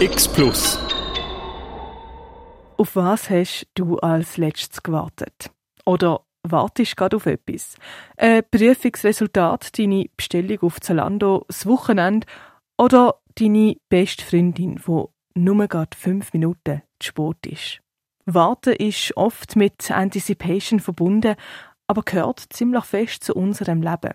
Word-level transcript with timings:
X 0.00 0.28
Plus. 0.28 0.78
Auf 2.76 2.94
was 2.94 3.30
hast 3.30 3.66
du 3.74 3.96
als 3.98 4.36
letztes 4.36 4.80
gewartet? 4.84 5.50
Oder 5.84 6.20
wartest 6.44 6.96
gerade 6.96 7.16
auf 7.16 7.26
etwas? 7.26 7.74
Ein 8.16 8.44
Prüfungsresultat, 8.48 9.76
deine 9.76 10.06
Bestellung 10.16 10.60
auf 10.60 10.80
Zalando, 10.80 11.44
das 11.48 11.66
Wochenende 11.66 12.28
oder 12.80 13.16
deine 13.34 13.74
beste 13.88 14.24
Freundin, 14.24 14.80
die 14.86 15.04
nur 15.34 15.66
gerade 15.66 15.96
fünf 15.96 16.32
Minuten 16.32 16.82
zu 17.00 17.08
spät 17.08 17.46
ist? 17.46 17.80
Warten 18.24 18.74
ist 18.74 19.16
oft 19.16 19.56
mit 19.56 19.90
Anticipation 19.90 20.78
verbunden, 20.78 21.34
aber 21.88 22.02
gehört 22.04 22.44
ziemlich 22.50 22.84
fest 22.84 23.24
zu 23.24 23.34
unserem 23.34 23.82
Leben. 23.82 24.14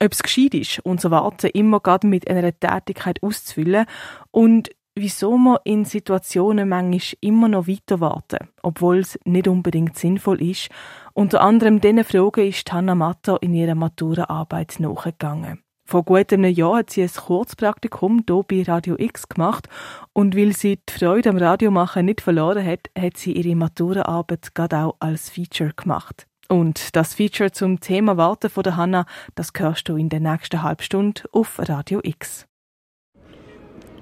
Ob 0.00 0.12
es 0.12 0.22
gescheit 0.22 0.54
ist, 0.54 0.80
unser 0.80 1.12
Warten 1.12 1.50
immer 1.50 1.78
gerade 1.80 2.06
mit 2.06 2.28
einer 2.28 2.58
Tätigkeit 2.58 3.22
auszufüllen 3.22 3.86
und 4.30 4.70
wieso 5.00 5.36
wir 5.36 5.60
in 5.64 5.84
Situationen 5.84 6.68
manchmal 6.68 7.18
immer 7.20 7.48
noch 7.48 7.66
weiter 7.66 8.00
warten, 8.00 8.48
obwohl 8.62 8.98
es 8.98 9.18
nicht 9.24 9.48
unbedingt 9.48 9.96
sinnvoll 9.96 10.42
ist. 10.42 10.68
Unter 11.14 11.40
anderem 11.40 11.80
diesen 11.80 12.04
Fragen 12.04 12.46
ist 12.46 12.72
Hanna 12.72 12.94
Matter 12.94 13.38
in 13.40 13.54
ihrer 13.54 13.74
Maturaarbeit 13.74 14.76
nachgegangen. 14.78 15.62
Vor 15.84 16.04
gut 16.04 16.32
einem 16.34 16.52
Jahr 16.52 16.78
hat 16.78 16.90
sie 16.90 17.02
ein 17.02 17.10
Kurzpraktikum 17.10 18.22
hier 18.28 18.44
bei 18.46 18.62
Radio 18.62 18.96
X 18.98 19.26
gemacht 19.28 19.68
und 20.12 20.36
weil 20.36 20.52
sie 20.52 20.76
die 20.76 20.92
Freude 20.92 21.30
am 21.30 21.38
Radiomachen 21.38 22.04
nicht 22.04 22.20
verloren 22.20 22.66
hat, 22.66 22.90
hat 22.98 23.16
sie 23.16 23.32
ihre 23.32 23.56
Maturaarbeit 23.56 24.54
gerade 24.54 24.78
auch 24.84 24.96
als 25.00 25.30
Feature 25.30 25.72
gemacht. 25.74 26.26
Und 26.48 26.96
das 26.96 27.14
Feature 27.14 27.52
zum 27.52 27.80
Thema 27.80 28.16
Warten 28.16 28.50
von 28.50 28.62
der 28.62 28.76
Hanna, 28.76 29.06
das 29.34 29.52
hörst 29.56 29.88
du 29.88 29.96
in 29.96 30.08
der 30.08 30.20
nächsten 30.20 30.62
halben 30.62 30.82
Stunde 30.82 31.22
auf 31.32 31.58
Radio 31.58 32.00
X. 32.02 32.47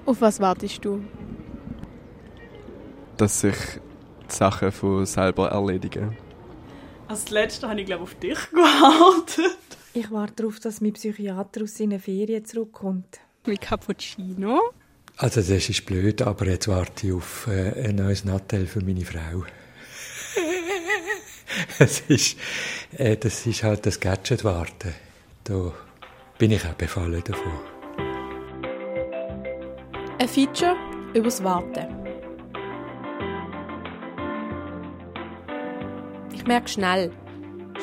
Auf 0.07 0.21
was 0.21 0.39
wartest 0.39 0.85
du? 0.85 1.03
Dass 3.17 3.41
sich 3.41 3.55
die 4.31 4.33
Sachen 4.33 4.71
von 4.71 5.05
selber 5.05 5.49
erledigen. 5.49 6.15
Als 7.09 7.29
letzte 7.29 7.67
habe 7.67 7.81
ich 7.81 7.87
glaube 7.87 8.03
auf 8.03 8.15
dich 8.15 8.39
gewartet. 8.51 9.57
Ich 9.93 10.09
warte 10.09 10.35
darauf, 10.37 10.61
dass 10.61 10.79
mein 10.79 10.93
Psychiater 10.93 11.63
aus 11.63 11.75
seinen 11.75 11.99
Ferien 11.99 12.45
zurückkommt. 12.45 13.19
Mit 13.45 13.59
Cappuccino? 13.59 14.61
Also 15.17 15.41
das 15.41 15.67
ist 15.67 15.85
blöd, 15.85 16.21
aber 16.21 16.45
jetzt 16.47 16.69
warte 16.69 17.07
ich 17.07 17.13
auf 17.13 17.47
äh, 17.47 17.89
ein 17.89 17.95
neues 17.95 18.23
Nattel 18.23 18.65
für 18.65 18.79
meine 18.79 19.03
Frau. 19.03 19.43
das, 21.79 21.99
ist, 22.07 22.37
äh, 22.93 23.17
das 23.17 23.45
ist 23.45 23.61
halt 23.61 23.85
das 23.85 23.99
Gadget-Warten. 23.99 24.93
Da 25.43 25.73
bin 26.37 26.51
ich 26.51 26.63
auch 26.65 26.75
befallen 26.75 27.23
davon. 27.25 27.76
Ein 30.19 30.27
Feature 30.27 30.75
übers 31.13 31.43
Warten. 31.43 31.85
Ich 36.33 36.45
merke 36.47 36.67
schnell, 36.67 37.11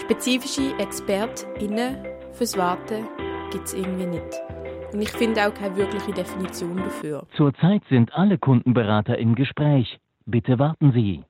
Spezifische 0.00 0.76
ExpertInnen 0.78 2.04
fürs 2.32 2.58
Warten 2.58 3.06
gibt 3.52 3.66
es 3.66 3.74
irgendwie 3.74 4.06
nicht. 4.06 4.42
Und 4.92 5.00
ich 5.00 5.10
finde 5.10 5.46
auch 5.46 5.54
keine 5.54 5.76
wirkliche 5.76 6.12
Definition 6.12 6.76
dafür. 6.76 7.26
Zurzeit 7.36 7.82
sind 7.88 8.12
alle 8.12 8.36
Kundenberater 8.36 9.16
im 9.18 9.34
Gespräch. 9.34 9.98
Bitte 10.26 10.58
warten 10.58 10.92
Sie. 10.92 11.22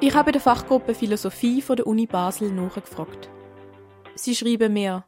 Ich 0.00 0.14
habe 0.14 0.32
der 0.32 0.40
Fachgruppe 0.40 0.94
Philosophie 0.94 1.60
von 1.60 1.76
der 1.76 1.86
Uni 1.86 2.06
Basel 2.06 2.50
nachgefragt. 2.50 3.28
Sie 4.14 4.34
schreiben 4.34 4.72
mir, 4.72 5.04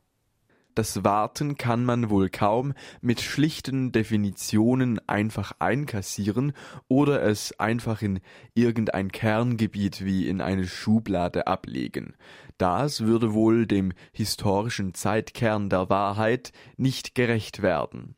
das 0.75 1.05
Warten 1.05 1.57
kann 1.57 1.85
man 1.85 2.11
wohl 2.11 2.31
kaum 2.31 2.75
mit 3.01 3.21
schlichten 3.21 3.93
Definitionen 3.93 5.01
einfach 5.09 5.53
einkassieren 5.59 6.53
oder 6.89 7.23
es 7.23 7.59
einfach 7.59 8.03
in 8.03 8.21
irgendein 8.55 9.13
Kerngebiet 9.13 10.05
wie 10.05 10.29
in 10.29 10.41
eine 10.41 10.67
Schublade 10.67 11.47
ablegen. 11.47 12.15
Das 12.59 13.05
würde 13.05 13.35
wohl 13.35 13.67
dem 13.67 13.93
historischen 14.13 14.95
Zeitkern 14.95 15.69
der 15.69 15.91
Wahrheit 15.91 16.53
nicht 16.77 17.15
gerecht 17.15 17.63
werden 17.63 18.17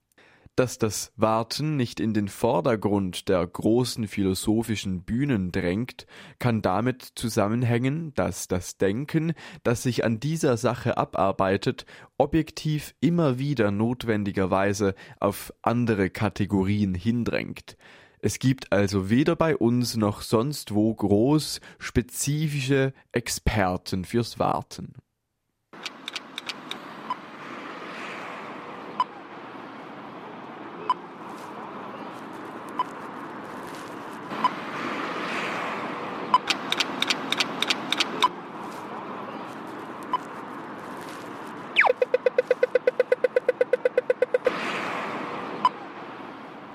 dass 0.56 0.78
das 0.78 1.12
Warten 1.16 1.76
nicht 1.76 2.00
in 2.00 2.14
den 2.14 2.28
Vordergrund 2.28 3.28
der 3.28 3.46
großen 3.46 4.06
philosophischen 4.08 5.02
Bühnen 5.02 5.52
drängt, 5.52 6.06
kann 6.38 6.62
damit 6.62 7.02
zusammenhängen, 7.14 8.14
dass 8.14 8.48
das 8.48 8.76
Denken, 8.78 9.32
das 9.62 9.82
sich 9.82 10.04
an 10.04 10.20
dieser 10.20 10.56
Sache 10.56 10.96
abarbeitet, 10.96 11.86
objektiv 12.18 12.94
immer 13.00 13.38
wieder 13.38 13.70
notwendigerweise 13.70 14.94
auf 15.20 15.52
andere 15.62 16.10
Kategorien 16.10 16.94
hindrängt. 16.94 17.76
Es 18.20 18.38
gibt 18.38 18.72
also 18.72 19.10
weder 19.10 19.36
bei 19.36 19.54
uns 19.54 19.96
noch 19.96 20.22
sonst 20.22 20.74
wo 20.74 20.94
groß 20.94 21.60
spezifische 21.78 22.94
Experten 23.12 24.06
fürs 24.06 24.38
Warten. 24.38 24.94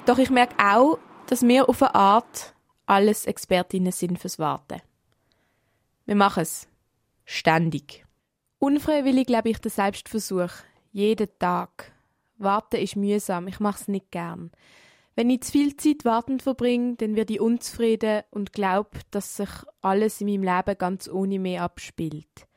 Doch 0.09 0.17
ich 0.17 0.31
merke 0.31 0.55
auch, 0.57 0.97
dass 1.27 1.47
wir 1.47 1.69
auf 1.69 1.83
eine 1.83 1.93
Art 1.93 2.55
alles 2.87 3.27
Expertinnen 3.27 3.91
sind 3.91 4.17
fürs 4.17 4.39
Warten. 4.39 4.81
Wir 6.07 6.15
machen 6.15 6.41
es. 6.41 6.67
Ständig. 7.25 8.03
Unfreiwillig 8.57 9.29
lebe 9.29 9.49
ich 9.49 9.59
den 9.59 9.69
Selbstversuch. 9.69 10.49
Jeden 10.91 11.29
Tag. 11.37 11.91
Warten 12.39 12.77
ist 12.77 12.95
mühsam. 12.95 13.47
Ich 13.47 13.59
mache 13.59 13.81
es 13.81 13.87
nicht 13.87 14.09
gern. 14.09 14.49
Wenn 15.13 15.29
ich 15.29 15.41
zu 15.41 15.51
viel 15.51 15.77
Zeit 15.77 16.05
wartend 16.05 16.41
verbringe, 16.41 16.95
dann 16.95 17.15
werde 17.15 17.33
ich 17.33 17.39
unzufrieden 17.39 18.23
und 18.31 18.51
glaube, 18.51 18.97
dass 19.11 19.37
sich 19.37 19.49
alles 19.83 20.21
in 20.21 20.41
meinem 20.41 20.41
Leben 20.41 20.77
ganz 20.79 21.07
ohne 21.07 21.37
mehr 21.37 21.61
abspielt. 21.61 22.47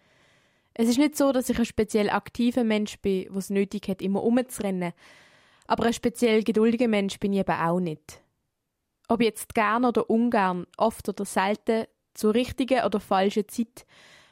Es 0.72 0.88
ist 0.88 0.96
nicht 0.96 1.18
so, 1.18 1.32
dass 1.32 1.50
ich 1.50 1.58
ein 1.58 1.66
speziell 1.66 2.08
aktiver 2.08 2.64
Mensch 2.64 2.98
bin, 3.00 3.30
es 3.36 3.50
nötig 3.50 3.88
hat, 3.88 4.00
immer 4.00 4.22
umzurennen, 4.22 4.94
aber 5.66 5.84
ein 5.84 5.92
speziell 5.92 6.42
geduldiger 6.42 6.88
Mensch 6.88 7.18
bin 7.18 7.32
ich 7.32 7.40
eben 7.40 7.52
auch 7.52 7.80
nicht. 7.80 8.22
Ob 9.08 9.20
jetzt 9.20 9.54
gern 9.54 9.84
oder 9.84 10.08
ungern, 10.08 10.66
oft 10.76 11.08
oder 11.08 11.24
selten, 11.24 11.86
zur 12.14 12.34
richtigen 12.34 12.84
oder 12.84 13.00
falschen 13.00 13.48
Zeit, 13.48 13.86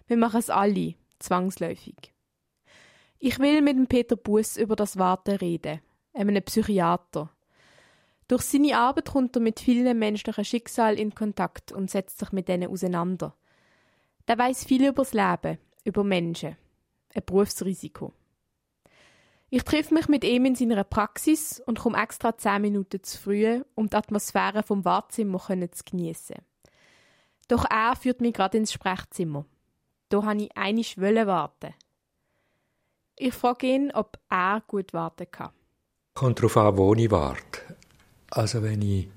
wir 0.07 0.17
machen 0.17 0.41
es 0.41 0.51
alle, 0.51 0.95
zwangsläufig. 1.19 2.13
Ich 3.19 3.39
will 3.39 3.63
mit 3.63 3.77
dem 3.77 3.87
Peter 3.87 4.17
Buß 4.17 4.57
über 4.57 4.77
das 4.77 4.99
Warten 4.99 5.37
reden, 5.37 5.81
einem 6.15 6.43
Psychiater. 6.43 7.31
Durch 8.29 8.43
seine 8.43 8.79
Arbeit 8.79 9.11
kommt 9.11 9.37
er 9.37 9.41
mit 9.41 9.61
vielen 9.61 9.99
menschlichen 9.99 10.45
Schicksalen 10.45 10.99
in 10.99 11.15
Kontakt 11.15 11.73
und 11.73 11.91
setzt 11.91 12.19
sich 12.19 12.33
mit 12.33 12.49
denen 12.49 12.71
auseinander. 12.71 13.35
Der 14.29 14.39
weiß 14.39 14.65
viel 14.65 14.87
übers 14.87 15.13
Leben, 15.13 15.59
über 15.85 16.05
Menschen, 16.05 16.57
ein 17.15 17.23
Berufsrisiko. 17.27 18.13
Ich 19.53 19.65
treffe 19.65 19.93
mich 19.95 20.07
mit 20.07 20.23
ihm 20.23 20.45
in 20.45 20.55
seiner 20.55 20.85
Praxis 20.85 21.61
und 21.67 21.81
komme 21.81 22.01
extra 22.01 22.39
zehn 22.39 22.63
Minuten 22.63 23.03
zu 23.03 23.19
früh, 23.19 23.63
um 23.75 23.91
die 23.91 23.97
Atmosphäre 23.97 24.63
vom 24.63 24.85
Wartezimmer 24.85 25.41
zu 25.41 25.85
geniessen. 25.91 26.37
Doch 27.49 27.65
er 27.69 27.97
führt 27.97 28.21
mich 28.21 28.33
gerade 28.33 28.59
ins 28.59 28.73
Sprechzimmer. 28.73 29.45
Da 30.09 30.23
habe 30.23 30.43
ich 30.43 30.57
einig 30.57 30.99
warten. 30.99 31.75
Ich 33.17 33.35
frage 33.35 33.67
ihn, 33.67 33.91
ob 33.91 34.21
er 34.31 34.63
gut 34.69 34.93
warten 34.93 35.27
kann. 35.29 35.51
Kommt 36.15 36.39
darauf 36.39 36.57
an, 36.57 36.77
wo 36.77 36.95
ich 36.95 37.11
warte. 37.11 37.77
Also 38.31 38.63
wenn 38.63 38.83
ich 38.83 39.09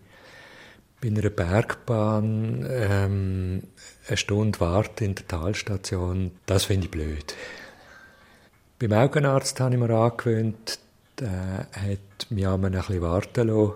bei 1.00 1.09
einer 1.09 1.30
Bergbahn 1.30 2.65
ähm, 2.69 3.63
eine 4.07 4.18
Stunde 4.18 4.59
warte 4.59 5.06
in 5.06 5.13
der 5.13 5.27
Talstation, 5.27 6.31
das 6.47 6.65
finde 6.65 6.85
ich 6.85 6.91
blöd. 6.91 7.35
Beim 8.83 8.91
Augenarzt 8.91 9.62
habe 9.62 9.75
ich 9.75 9.80
mir 9.80 9.89
angewöhnt, 9.91 10.77
der 11.18 11.68
hat 11.71 12.30
mich 12.30 12.45
einmal 12.45 12.69
ein 12.69 12.77
bisschen 12.77 13.01
warten 13.01 13.47
lassen. 13.47 13.71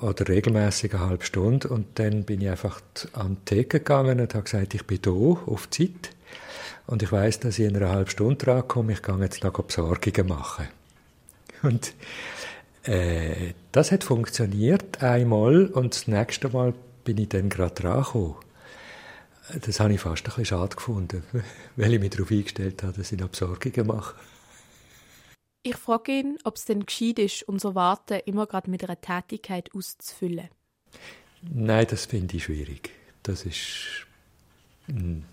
Oder 0.00 0.26
regelmäßig 0.26 0.94
eine 0.94 1.06
halbe 1.06 1.24
Stunde. 1.26 1.68
Und 1.68 1.98
dann 1.98 2.24
bin 2.24 2.40
ich 2.40 2.48
einfach 2.48 2.80
an 3.12 3.36
die 3.36 3.44
Theke 3.44 3.80
gegangen 3.80 4.18
und 4.18 4.32
habe 4.32 4.44
gesagt, 4.44 4.72
ich 4.72 4.86
bin 4.86 5.00
hier 5.04 5.12
auf 5.12 5.68
Zeit. 5.68 6.12
Und 6.86 7.02
ich 7.02 7.12
weiß, 7.12 7.40
dass 7.40 7.58
ich 7.58 7.66
in 7.66 7.76
einer 7.76 7.90
halben 7.90 8.08
Stunde 8.08 8.36
drankomme. 8.36 8.94
Ich 8.94 9.02
gehe 9.02 9.18
jetzt 9.18 9.44
noch 9.44 9.52
Besorgungen 9.52 10.26
machen. 10.26 10.68
Und 11.62 11.92
äh, 12.84 13.52
das 13.72 13.92
hat 13.92 14.04
funktioniert 14.04 15.02
einmal 15.02 15.66
und 15.66 15.94
das 15.94 16.08
nächste 16.08 16.48
Mal 16.48 16.72
bin 17.04 17.18
ich 17.18 17.28
dann 17.28 17.50
gerade 17.50 17.74
dran 17.74 18.04
gekommen. 18.04 18.36
Das 19.62 19.80
habe 19.80 19.94
ich 19.94 20.00
fast 20.00 20.22
ein 20.22 20.24
bisschen 20.24 20.44
schade 20.44 20.76
gefunden, 20.76 21.22
weil 21.76 21.94
ich 21.94 22.00
mich 22.00 22.10
darauf 22.10 22.30
eingestellt 22.30 22.82
habe, 22.82 22.92
dass 22.92 23.12
ich 23.12 23.18
noch 23.18 23.28
Besorgungen 23.28 23.86
mache. 23.86 24.14
Ich 25.62 25.76
frage 25.76 26.12
ihn, 26.12 26.38
ob 26.44 26.56
es 26.56 26.66
denn 26.66 26.86
gescheit 26.86 27.18
ist, 27.18 27.42
unser 27.42 27.74
Warten 27.74 28.20
immer 28.26 28.46
gerade 28.46 28.70
mit 28.70 28.84
einer 28.84 29.00
Tätigkeit 29.00 29.74
auszufüllen. 29.74 30.48
Nein, 31.42 31.86
das 31.88 32.06
finde 32.06 32.36
ich 32.36 32.44
schwierig. 32.44 32.90
Das 33.22 33.44
ist 33.44 34.06
mh, 34.86 35.00
hm, 35.00 35.24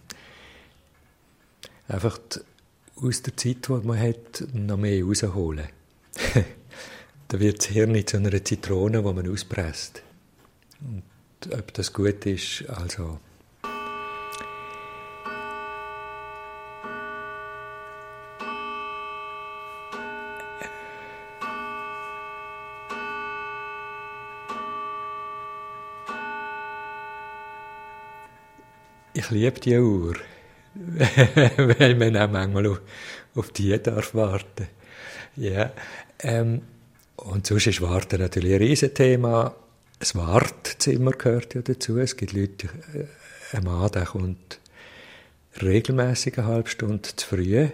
einfach 1.87 2.19
aus 2.95 3.21
der 3.21 3.37
Zeit, 3.37 3.67
die 3.67 3.71
man 3.71 3.99
hat, 3.99 4.43
noch 4.53 4.77
mehr 4.77 5.03
rausholen. 5.03 5.67
da 7.27 7.39
wird 7.39 7.59
das 7.59 7.67
Hirn 7.67 8.07
zu 8.07 8.17
einer 8.17 8.43
Zitrone, 8.43 9.03
die 9.03 9.13
man 9.13 9.29
auspresst. 9.29 10.01
Und 10.81 11.03
ob 11.53 11.73
das 11.73 11.93
gut 11.93 12.25
ist, 12.25 12.67
also 12.69 13.19
Ich 29.17 29.29
liebe 29.29 29.61
die 29.61 29.77
Uhr, 29.77 30.17
weil 30.75 31.95
man 31.95 32.17
auch 32.17 32.29
manchmal 32.29 32.67
auf, 32.67 32.81
auf 33.33 33.49
die 33.51 33.81
darf 33.81 34.13
warten. 34.13 34.67
Ja, 35.37 35.71
ähm, 36.19 36.63
und 37.15 37.47
sonst 37.47 37.67
ist 37.67 37.81
Warten 37.81 38.19
natürlich 38.19 38.55
ein 38.55 38.61
Riesenthema. 38.61 39.55
Das 39.99 40.15
Wartezimmer 40.15 41.11
gehört 41.11 41.53
ja 41.53 41.61
dazu. 41.61 41.97
Es 41.97 42.17
gibt 42.17 42.33
Leute, 42.33 42.67
äh, 42.93 43.55
ein 43.55 43.63
Mann, 43.63 43.89
der 43.89 44.03
kommt 44.03 44.59
regelmäßig 45.61 46.37
eine 46.37 46.47
halbe 46.47 46.69
Stunde 46.69 47.07
zu 47.15 47.25
früh. 47.25 47.69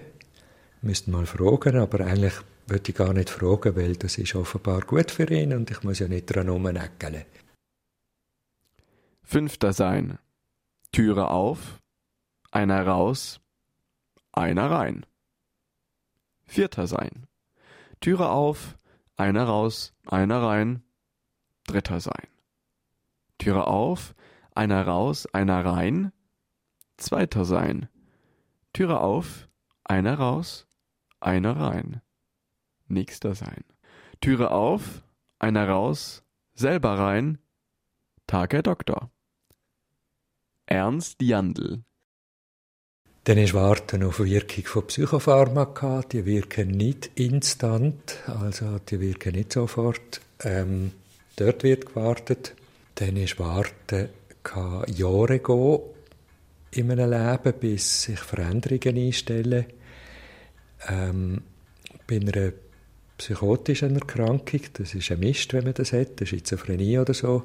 Müssten 0.84 1.10
mal 1.10 1.26
fragen, 1.26 1.78
aber 1.78 2.02
eigentlich 2.06 2.36
würde 2.68 2.92
ich 2.92 2.96
gar 2.96 3.14
nicht 3.14 3.32
fragen, 3.32 3.76
weil 3.76 3.96
das 3.96 4.20
ist 4.20 4.36
offenbar 4.36 4.82
gut 4.82 5.10
für 5.10 5.28
ihn 5.32 5.54
und 5.54 5.72
ich 5.72 5.82
muss 5.82 5.98
ja 5.98 6.08
nicht 6.08 6.28
dran 6.28 6.50
rumnäckeln. 6.50 7.26
Fünfter 9.24 9.74
sein. 9.74 10.20
Türe 10.92 11.30
auf, 11.30 11.82
einer 12.52 12.86
raus, 12.86 13.40
einer 14.34 14.70
rein. 14.70 15.06
Vierter 16.44 16.86
sein. 16.86 17.28
Türe 18.02 18.30
auf, 18.30 18.76
einer 19.16 19.46
raus, 19.46 19.94
einer 20.06 20.42
rein, 20.42 20.84
dritter 21.66 22.02
sein. 22.02 22.28
Türe 23.38 23.68
auf, 23.68 24.14
einer 24.54 24.86
raus, 24.86 25.28
einer 25.28 25.64
rein, 25.64 26.12
zweiter 26.98 27.46
sein. 27.46 27.88
Türe 28.74 29.00
auf, 29.00 29.48
einer 29.86 30.16
raus, 30.16 30.68
einer 31.22 31.56
rein. 31.58 32.02
Nächster 32.88 33.34
sein. 33.34 33.64
Türe 34.20 34.52
auf, 34.52 35.04
einer 35.40 35.70
raus, 35.70 36.26
selber 36.54 37.00
rein, 37.00 37.38
Tag 38.28 38.52
Herr 38.52 38.64
Doktor. 38.64 39.10
Ernst 40.72 41.22
Jandl. 41.22 41.84
Dann 43.26 43.38
ist 43.38 43.54
Warten 43.54 44.04
auf 44.04 44.22
Wirkung 44.22 44.64
von 44.64 44.88
Psychopharmaka. 44.88 46.02
Die 46.10 46.26
wirken 46.26 46.70
nicht 46.70 47.12
instant, 47.16 48.20
also 48.26 48.80
die 48.80 49.02
wirken 49.02 49.34
nicht 49.34 49.52
sofort. 49.52 50.22
Ähm, 50.42 50.94
dort 51.36 51.64
wird 51.64 51.88
gewartet. 51.88 52.56
Dann 52.96 53.18
ist 53.18 53.38
Warten 53.38 54.08
kann 54.44 54.86
Jahre 54.88 55.40
gehen 55.40 55.80
in 56.72 56.90
einem 56.90 57.12
Leben, 57.12 57.60
bis 57.60 58.04
sich 58.04 58.20
Veränderungen 58.20 58.98
einstellen. 58.98 59.66
Ähm, 60.88 61.42
bei 62.08 62.16
einer 62.16 62.54
psychotischen 63.18 63.96
Erkrankung, 63.96 64.62
das 64.72 64.96
ist 64.96 65.12
ein 65.12 65.20
Mist, 65.20 65.52
wenn 65.52 65.66
man 65.66 65.74
das 65.74 65.92
hat, 65.92 66.26
Schizophrenie 66.26 66.98
oder 66.98 67.14
so, 67.14 67.44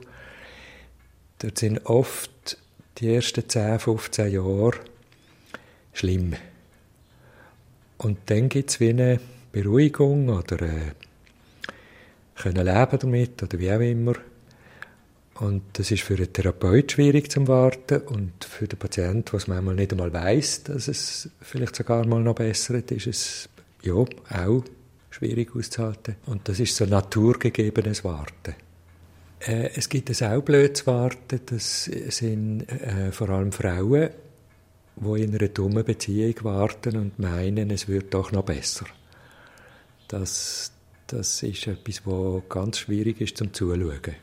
dort 1.41 1.59
sind 1.59 1.85
oft 1.87 2.57
die 2.99 3.15
ersten 3.15 3.49
10, 3.49 3.79
15 3.79 4.33
Jahre 4.33 4.73
schlimm. 5.93 6.35
Und 7.99 8.19
dann 8.27 8.49
gibt 8.49 8.71
es 8.71 8.81
wie 8.81 8.91
eine 8.91 9.21
Beruhigung 9.53 10.29
oder 10.29 10.63
äh, 10.63 10.93
können 12.35 12.67
leben 12.67 12.99
damit 12.99 13.43
oder 13.43 13.59
wie 13.59 13.73
auch 13.73 13.81
immer. 13.81 14.15
Und 15.39 15.63
das 15.75 15.91
ist 15.91 16.03
für 16.03 16.17
den 16.17 16.33
Therapeut 16.33 16.93
schwierig 16.93 17.31
zu 17.31 17.47
warten 17.47 18.01
und 18.03 18.45
für 18.45 18.67
den 18.67 18.79
Patienten, 18.79 19.33
was 19.33 19.49
manchmal 19.49 19.75
nicht 19.75 19.93
einmal 19.93 20.13
weiß, 20.13 20.65
dass 20.65 20.89
es 20.89 21.29
vielleicht 21.43 21.77
sogar 21.77 22.07
mal 22.07 22.23
noch 22.23 22.35
besser 22.35 22.75
ist, 22.77 22.91
ist 22.93 23.07
es 23.07 23.49
ja 23.83 23.93
auch 23.95 24.65
schwierig 25.11 25.55
auszuhalten. 25.55 26.17
Und 26.27 26.49
das 26.49 26.61
ist 26.61 26.77
so 26.77 26.87
naturgegebenes 26.87 28.03
Warten. 28.05 28.55
Äh, 29.41 29.71
es 29.75 29.89
gibt 29.89 30.11
es 30.11 30.23
auch 30.23 30.43
blöd 30.43 30.77
zu 30.77 30.87
warten, 30.87 31.41
das 31.47 31.85
sind 31.85 32.63
äh, 32.71 33.13
vor 33.13 33.29
allem 33.31 33.53
Frauen, 33.53 34.11
die 34.97 35.23
in 35.23 35.35
einer 35.35 35.49
dummen 35.49 35.85
Beziehung 35.85 36.35
warten 36.43 36.97
und 36.97 37.19
meinen, 37.19 37.71
es 37.71 37.87
wird 37.89 38.15
doch 38.15 38.33
noch 38.33 38.45
besser. 38.45 38.87
Das, 40.09 40.73
das 41.07 41.43
ist 41.43 41.67
etwas, 41.67 42.07
was 42.07 42.43
ganz 42.49 42.79
schwierig 42.79 43.21
ist 43.21 43.37
zum 43.37 43.53
Zuschauen. 43.53 44.17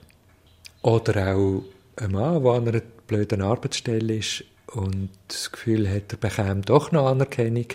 Oder 0.81 1.36
auch 1.36 1.63
ein 1.95 2.12
Mann, 2.12 2.44
der 2.44 2.51
an 2.51 2.68
einer 2.68 2.81
blöden 3.07 3.42
Arbeitsstelle 3.42 4.16
ist 4.16 4.44
und 4.68 5.09
das 5.27 5.51
Gefühl 5.51 5.89
hat, 5.89 6.12
er 6.12 6.18
bekäme 6.18 6.62
doch 6.62 6.92
noch 6.92 7.07
Anerkennung 7.07 7.68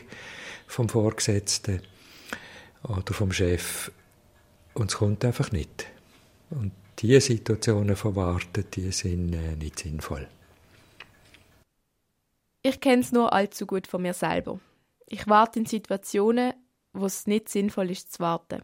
vom 0.66 0.88
Vorgesetzten 0.88 1.80
oder 2.82 3.14
vom 3.14 3.32
Chef 3.32 3.92
und 4.74 4.90
es 4.90 4.98
kommt 4.98 5.24
einfach 5.24 5.52
nicht. 5.52 5.86
Und 6.50 6.72
diese 6.98 7.20
Situationen 7.20 7.96
von 7.96 8.16
Warten, 8.16 8.64
die 8.74 8.90
sind 8.92 9.34
äh, 9.34 9.56
nicht 9.56 9.78
sinnvoll. 9.78 10.26
Ich 12.62 12.80
kenne 12.80 13.02
es 13.02 13.12
nur 13.12 13.32
allzu 13.32 13.66
gut 13.66 13.86
von 13.86 14.02
mir 14.02 14.14
selber. 14.14 14.60
Ich 15.06 15.26
warte 15.28 15.60
in 15.60 15.66
Situationen, 15.66 16.52
wo 16.92 17.06
es 17.06 17.26
nicht 17.26 17.48
sinnvoll 17.48 17.90
ist 17.90 18.12
zu 18.12 18.20
warten. 18.20 18.62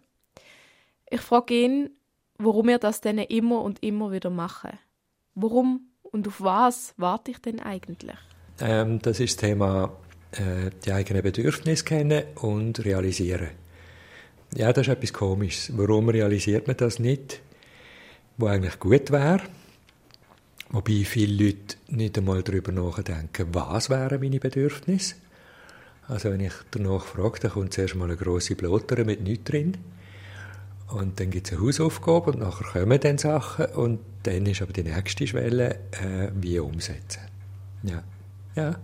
Ich 1.08 1.20
frage 1.20 1.54
ihn, 1.54 1.90
warum 2.38 2.68
wir 2.68 2.78
das 2.78 3.00
denn 3.00 3.18
immer 3.18 3.62
und 3.62 3.82
immer 3.82 4.10
wieder 4.12 4.30
machen. 4.30 4.78
Warum 5.34 5.88
und 6.02 6.28
auf 6.28 6.40
was 6.40 6.94
warte 6.96 7.30
ich 7.30 7.38
denn 7.38 7.60
eigentlich? 7.60 8.18
Ähm, 8.60 9.00
das 9.00 9.20
ist 9.20 9.36
das 9.36 9.48
Thema 9.48 9.96
äh, 10.32 10.70
die 10.84 10.92
eigenen 10.92 11.22
Bedürfnisse 11.22 11.84
kennen 11.84 12.24
und 12.36 12.84
realisieren. 12.84 13.50
Ja, 14.54 14.72
das 14.72 14.86
ist 14.86 14.92
etwas 14.92 15.12
Komisches. 15.12 15.76
Warum 15.76 16.08
realisiert 16.08 16.66
man 16.66 16.76
das 16.76 16.98
nicht? 16.98 17.40
Wo 18.36 18.46
eigentlich 18.46 18.78
gut 18.78 19.10
wäre. 19.10 19.40
Wobei 20.70 21.04
viele 21.04 21.44
Leute 21.44 21.76
nicht 21.88 22.18
einmal 22.18 22.42
darüber 22.42 22.72
nachdenken, 22.72 23.48
was 23.52 23.90
wären 23.90 24.20
meine 24.20 24.40
Bedürfnisse. 24.40 25.14
Also 26.08 26.30
wenn 26.30 26.40
ich 26.40 26.52
danach 26.70 27.04
frage, 27.04 27.40
dann 27.40 27.52
kommt 27.52 27.72
zuerst 27.72 27.94
mal 27.94 28.06
eine 28.06 28.16
grosse 28.16 28.56
Blotere 28.56 29.04
mit 29.04 29.22
nichts 29.22 29.44
drin. 29.44 29.76
Und 30.88 31.18
dann 31.18 31.30
gibt 31.30 31.46
es 31.46 31.52
eine 31.52 31.62
Hausaufgabe 31.62 32.32
und 32.32 32.40
nachher 32.40 32.82
kommen 32.82 33.00
dann 33.00 33.18
Sachen 33.18 33.66
und 33.66 34.00
dann 34.24 34.46
ist 34.46 34.62
aber 34.62 34.72
die 34.72 34.82
nächste 34.82 35.26
Schwelle, 35.26 35.78
äh, 35.92 36.30
wie 36.34 36.58
umsetzen. 36.58 37.22
Ja. 37.82 38.02
Ja. 38.54 38.76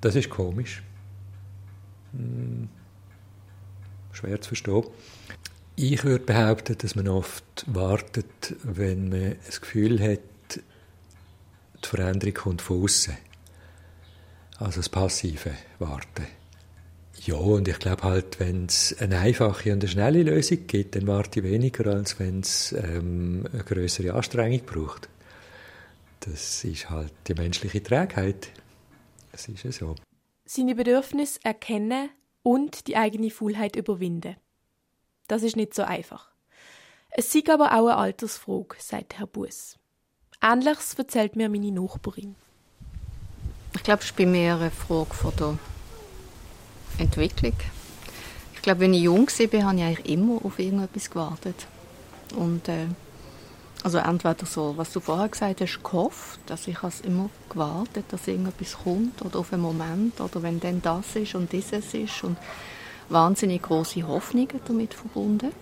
Das 0.00 0.16
ist 0.16 0.28
komisch. 0.28 0.82
Hm. 2.12 2.68
Schwer 4.12 4.40
zu 4.40 4.48
verstehen. 4.48 4.84
Ich 5.84 6.04
würde 6.04 6.24
behaupten, 6.24 6.78
dass 6.78 6.94
man 6.94 7.08
oft 7.08 7.64
wartet, 7.66 8.54
wenn 8.62 9.08
man 9.08 9.34
das 9.44 9.60
Gefühl 9.60 10.00
hat, 10.00 10.20
die 10.54 11.88
Veränderung 11.88 12.34
kommt 12.34 12.62
von 12.62 12.84
außen. 12.84 13.14
Also 14.58 14.78
das 14.78 14.88
passive 14.88 15.50
Warten. 15.80 16.28
Ja, 17.24 17.34
und 17.34 17.66
ich 17.66 17.80
glaube 17.80 18.04
halt, 18.04 18.38
wenn 18.38 18.66
es 18.66 18.96
eine 19.00 19.18
einfache 19.18 19.72
und 19.72 19.82
eine 19.82 19.88
schnelle 19.88 20.22
Lösung 20.22 20.68
gibt, 20.68 20.94
dann 20.94 21.08
warte 21.08 21.40
ich 21.40 21.46
weniger, 21.46 21.92
als 21.92 22.16
wenn 22.20 22.38
es 22.38 22.70
ähm, 22.70 23.48
eine 23.52 23.64
größere 23.64 24.14
Anstrengung 24.14 24.64
braucht. 24.64 25.08
Das 26.20 26.62
ist 26.62 26.90
halt 26.90 27.12
die 27.26 27.34
menschliche 27.34 27.82
Trägheit. 27.82 28.50
Das 29.32 29.48
ist 29.48 29.64
ja 29.64 29.72
so. 29.72 29.96
Seine 30.44 30.76
Bedürfnisse 30.76 31.40
erkennen 31.42 32.10
und 32.44 32.86
die 32.86 32.96
eigene 32.96 33.30
Faulheit 33.30 33.74
überwinden. 33.74 34.36
Das 35.32 35.42
ist 35.42 35.56
nicht 35.56 35.72
so 35.72 35.80
einfach. 35.80 36.28
Es 37.08 37.34
ist 37.34 37.48
aber 37.48 37.72
auch 37.72 37.86
eine 37.86 37.96
Altersfrage, 37.96 38.76
sagt 38.78 39.18
Herr 39.18 39.26
Buß. 39.26 39.78
Ähnliches 40.42 40.92
erzählt 40.92 41.36
mir 41.36 41.48
meine 41.48 41.72
Nachbarin. 41.72 42.34
Ich 43.74 43.82
glaube, 43.82 44.00
es 44.00 44.10
ist 44.10 44.16
bei 44.16 44.26
mir 44.26 44.56
eine 44.56 44.70
Frage 44.70 45.14
von 45.14 45.32
der 45.36 45.58
Entwicklung. 46.98 47.54
Ich 48.54 48.60
glaube, 48.60 48.80
wenn 48.80 48.92
ich 48.92 49.04
jung 49.04 49.26
war, 49.26 49.62
habe 49.62 49.76
ich 49.78 49.82
eigentlich 49.82 50.06
immer 50.06 50.44
auf 50.44 50.58
irgendetwas 50.58 51.08
gewartet. 51.08 51.66
Und 52.36 52.68
äh, 52.68 52.88
also 53.82 53.96
entweder 53.96 54.44
so, 54.44 54.76
was 54.76 54.92
du 54.92 55.00
vorher 55.00 55.30
gesagt 55.30 55.62
hast, 55.62 55.82
gehofft, 55.82 56.40
dass 56.44 56.68
ich 56.68 56.82
has 56.82 57.00
immer 57.00 57.30
gewartet, 57.48 58.04
dass 58.10 58.28
irgendetwas 58.28 58.76
kommt 58.84 59.22
oder 59.22 59.38
auf 59.38 59.50
einen 59.54 59.62
Moment 59.62 60.20
oder 60.20 60.42
wenn 60.42 60.60
dann 60.60 60.82
das 60.82 61.16
ist 61.16 61.34
und 61.34 61.50
dieses 61.52 61.94
ist 61.94 62.22
und 62.22 62.36
wahnsinnig 63.12 63.62
große 63.62 64.06
Hoffnungen 64.06 64.60
damit 64.66 64.94
verbunden. 64.94 65.52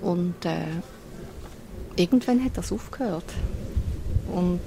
Und 0.00 0.44
äh, 0.44 0.66
irgendwann 1.96 2.44
hat 2.44 2.56
das 2.56 2.72
aufgehört. 2.72 3.24
Und, 4.32 4.60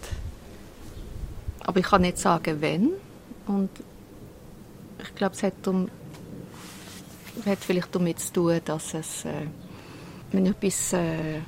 aber 1.62 1.80
ich 1.80 1.86
kann 1.86 2.02
nicht 2.02 2.18
sagen, 2.18 2.62
wenn. 2.62 2.92
Und 3.48 3.70
ich 5.02 5.16
glaube, 5.16 5.36
es 5.36 5.44
hat, 5.44 5.68
um, 5.68 5.90
hat 7.46 7.60
vielleicht 7.60 7.94
damit 7.94 8.20
zu 8.20 8.34
tun, 8.34 8.60
dass 8.66 8.94
es, 8.94 9.26
äh, 9.26 9.48
wenn 10.32 10.46
etwas 10.46 10.94
äh, 10.94 11.42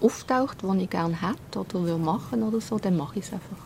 auftaucht, 0.00 0.58
was 0.62 0.76
ich 0.76 0.90
gerne 0.90 1.20
hätte 1.20 1.60
oder 1.60 1.84
will 1.84 1.98
machen 1.98 2.42
oder 2.42 2.60
so, 2.60 2.78
dann 2.78 2.96
mache 2.96 3.18
ich 3.18 3.26
es 3.26 3.32
einfach. 3.32 3.56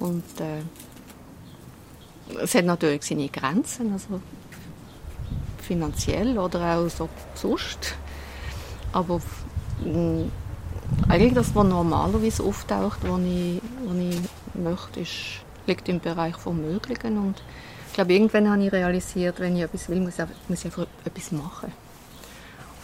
Und 0.00 0.24
äh, 0.40 0.62
es 2.40 2.54
hat 2.54 2.64
natürlich 2.64 3.02
seine 3.04 3.28
Grenzen, 3.28 3.92
also 3.92 4.20
finanziell 5.60 6.38
oder 6.38 6.76
auch 6.76 6.88
so 6.88 7.08
sonst. 7.34 7.94
Aber 8.92 9.20
mm, 9.84 10.24
eigentlich 11.08 11.34
das, 11.34 11.54
was 11.54 11.66
normalerweise 11.66 12.42
auftaucht, 12.42 12.98
was 13.02 13.20
ich, 13.20 13.60
was 13.84 13.96
ich 13.96 14.20
möchte, 14.54 15.00
ist, 15.00 15.44
liegt 15.66 15.88
im 15.88 16.00
Bereich 16.00 16.36
von 16.36 16.60
Möglichen. 16.60 17.18
Und 17.18 17.42
ich 17.88 17.94
glaube, 17.94 18.12
irgendwann 18.12 18.50
habe 18.50 18.64
ich 18.64 18.72
realisiert, 18.72 19.40
wenn 19.40 19.56
ich 19.56 19.62
etwas 19.62 19.88
will, 19.88 20.00
muss 20.00 20.18
ich, 20.18 20.24
muss 20.48 20.58
ich 20.60 20.64
einfach 20.66 20.86
etwas 21.04 21.32
machen. 21.32 21.72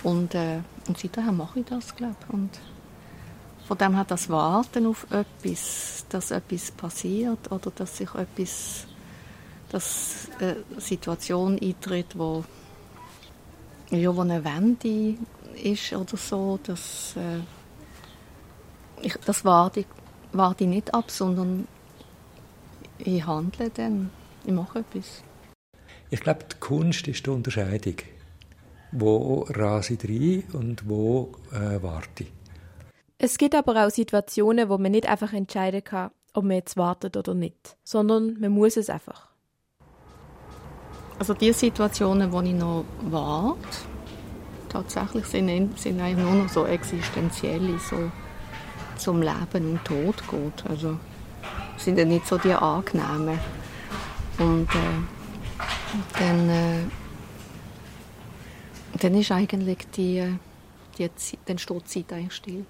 Und, 0.03 0.35
äh, 0.35 0.61
und 0.89 0.99
seitdem 0.99 1.37
mache 1.37 1.61
ich 1.61 1.67
das, 1.67 1.95
glaube 1.95 2.17
ich. 2.27 2.35
Und 2.35 2.51
von 3.67 3.79
dem 3.79 3.95
her 3.95 4.05
das 4.05 4.29
Warten 4.29 4.87
auf 4.87 5.07
etwas, 5.11 6.05
dass 6.09 6.31
etwas 6.31 6.71
passiert 6.73 7.53
oder 7.53 7.71
dass 7.71 7.99
sich 7.99 8.09
etwas, 8.15 8.87
dass 9.71 10.29
eine 10.39 10.57
Situation 10.79 11.59
eintritt, 11.61 12.19
wo, 12.19 12.45
ja, 13.91 14.15
wo 14.15 14.21
eine 14.21 14.45
Wende 14.45 15.17
ist 15.63 15.93
oder 15.93 16.17
so, 16.17 16.59
dass, 16.63 17.15
äh, 17.17 17.41
ich, 19.03 19.15
das 19.25 19.45
warte 19.45 19.81
ich, 19.81 19.87
warte 20.33 20.65
ich 20.65 20.71
nicht 20.71 20.95
ab, 20.95 21.11
sondern 21.11 21.67
ich 22.99 23.27
handle 23.27 23.71
dann, 23.71 24.11
ich 24.45 24.53
mache 24.53 24.81
etwas. 24.81 25.23
Ich 26.11 26.21
glaube, 26.21 26.45
die 26.53 26.59
Kunst 26.59 27.07
ist 27.09 27.25
die 27.25 27.31
Unterscheidung 27.31 27.97
wo 28.93 29.47
rase 29.49 29.95
ich 29.95 30.05
rein 30.05 30.45
und 30.53 30.89
wo 30.89 31.33
äh, 31.53 31.83
warte 31.83 32.25
ich. 32.25 32.33
Es 33.19 33.39
gibt 33.39 33.55
aber 33.55 33.87
auch 33.87 33.91
Situationen, 33.91 34.69
wo 34.69 34.79
man 34.79 34.93
nicht 34.93 35.09
einfach 35.09 35.33
entscheiden 35.33 35.85
kann, 35.85 36.11
ob 36.33 36.45
man 36.45 36.57
jetzt 36.57 36.77
wartet 36.77 37.17
oder 37.17 37.35
nicht, 37.35 37.77
sondern 37.85 38.39
man 38.41 38.53
muss 38.53 38.77
es 38.77 38.89
einfach. 38.89 39.30
Also 41.21 41.35
die 41.35 41.53
Situationen, 41.53 42.33
wo 42.33 42.41
ich 42.41 42.55
noch 42.55 42.87
warte, 43.03 43.59
tatsächlich 44.71 45.27
sind, 45.27 45.79
sind 45.79 46.01
eigentlich 46.01 46.25
nur 46.25 46.33
noch 46.33 46.49
so 46.49 46.65
existenzielle, 46.65 47.79
so 47.79 48.11
zum 48.97 49.21
Leben 49.21 49.73
und 49.73 49.85
Tod 49.85 50.17
geht. 50.31 50.71
Also 50.71 50.99
sind 51.77 51.99
ja 51.99 52.07
nicht 52.07 52.27
so 52.27 52.39
die 52.39 52.55
angenehmen. 52.55 53.39
Und 54.39 54.67
äh, 54.71 56.19
dann 56.19 56.49
äh, 56.49 56.85
dann 58.99 59.15
ist 59.15 59.31
eigentlich 59.31 59.91
die, 59.95 60.39
die 60.97 61.15
Zeit, 61.17 61.39
dann 61.45 61.59
steht 61.59 61.83
die 61.83 62.07
Zeit 62.07 62.13
eigentlich 62.15 62.33
still. 62.33 62.65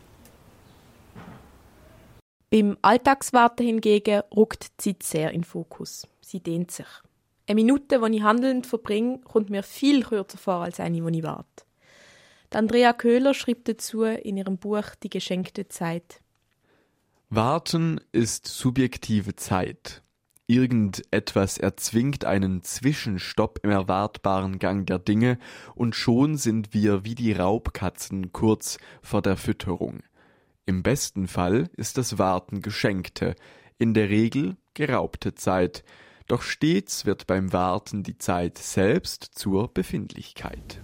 Beim 2.51 2.77
Alltagswarten 2.83 3.65
hingegen 3.65 4.23
rückt 4.37 4.85
die 4.85 4.99
Zeit 4.99 5.03
sehr 5.05 5.31
in 5.31 5.43
den 5.43 5.45
Fokus. 5.45 6.09
Sie 6.21 6.41
dehnt 6.41 6.73
sich. 6.73 6.89
Eine 7.51 7.57
Minute, 7.57 7.99
die 7.99 8.17
ich 8.17 8.23
handelnd 8.23 8.65
verbringe, 8.65 9.19
kommt 9.25 9.51
mir 9.51 9.65
viel 9.65 10.05
kürzer 10.05 10.39
vor 10.39 10.63
als 10.63 10.79
eine, 10.79 11.01
die 11.01 11.19
ich 11.19 11.25
warte. 11.25 11.65
Andrea 12.55 12.93
Köhler 12.93 13.35
schreibt 13.35 13.67
dazu 13.67 14.05
in 14.05 14.37
ihrem 14.37 14.57
Buch 14.57 14.95
Die 15.03 15.09
geschenkte 15.09 15.67
Zeit. 15.67 16.21
Warten 17.29 18.01
ist 18.13 18.47
subjektive 18.47 19.35
Zeit. 19.35 20.05
Irgendetwas 20.47 21.59
erzwingt 21.59 22.25
einen 22.25 22.63
Zwischenstopp 22.63 23.59
im 23.65 23.71
erwartbaren 23.71 24.61
Gang 24.61 24.87
der 24.87 25.01
Dinge, 25.01 25.37
und 25.75 25.97
schon 25.97 26.37
sind 26.37 26.73
wir 26.73 27.05
wie 27.05 27.17
die 27.17 27.33
Raubkatzen 27.33 28.31
kurz 28.31 28.79
vor 29.03 29.23
der 29.23 29.37
Fütterung. 29.37 30.05
Im 30.67 30.85
besten 30.85 31.27
Fall 31.27 31.69
ist 31.77 31.99
das 31.99 32.17
Warten 32.17 32.63
geschenkte, 32.63 33.35
in 33.77 33.93
der 33.93 34.09
Regel 34.09 34.57
geraubte 34.75 35.35
Zeit, 35.35 35.83
doch 36.31 36.43
stets 36.43 37.07
wird 37.07 37.27
beim 37.27 37.53
Warten 37.53 38.03
die 38.03 38.17
Zeit 38.17 38.57
selbst 38.59 39.25
zur 39.35 39.69
Befindlichkeit. 39.73 40.81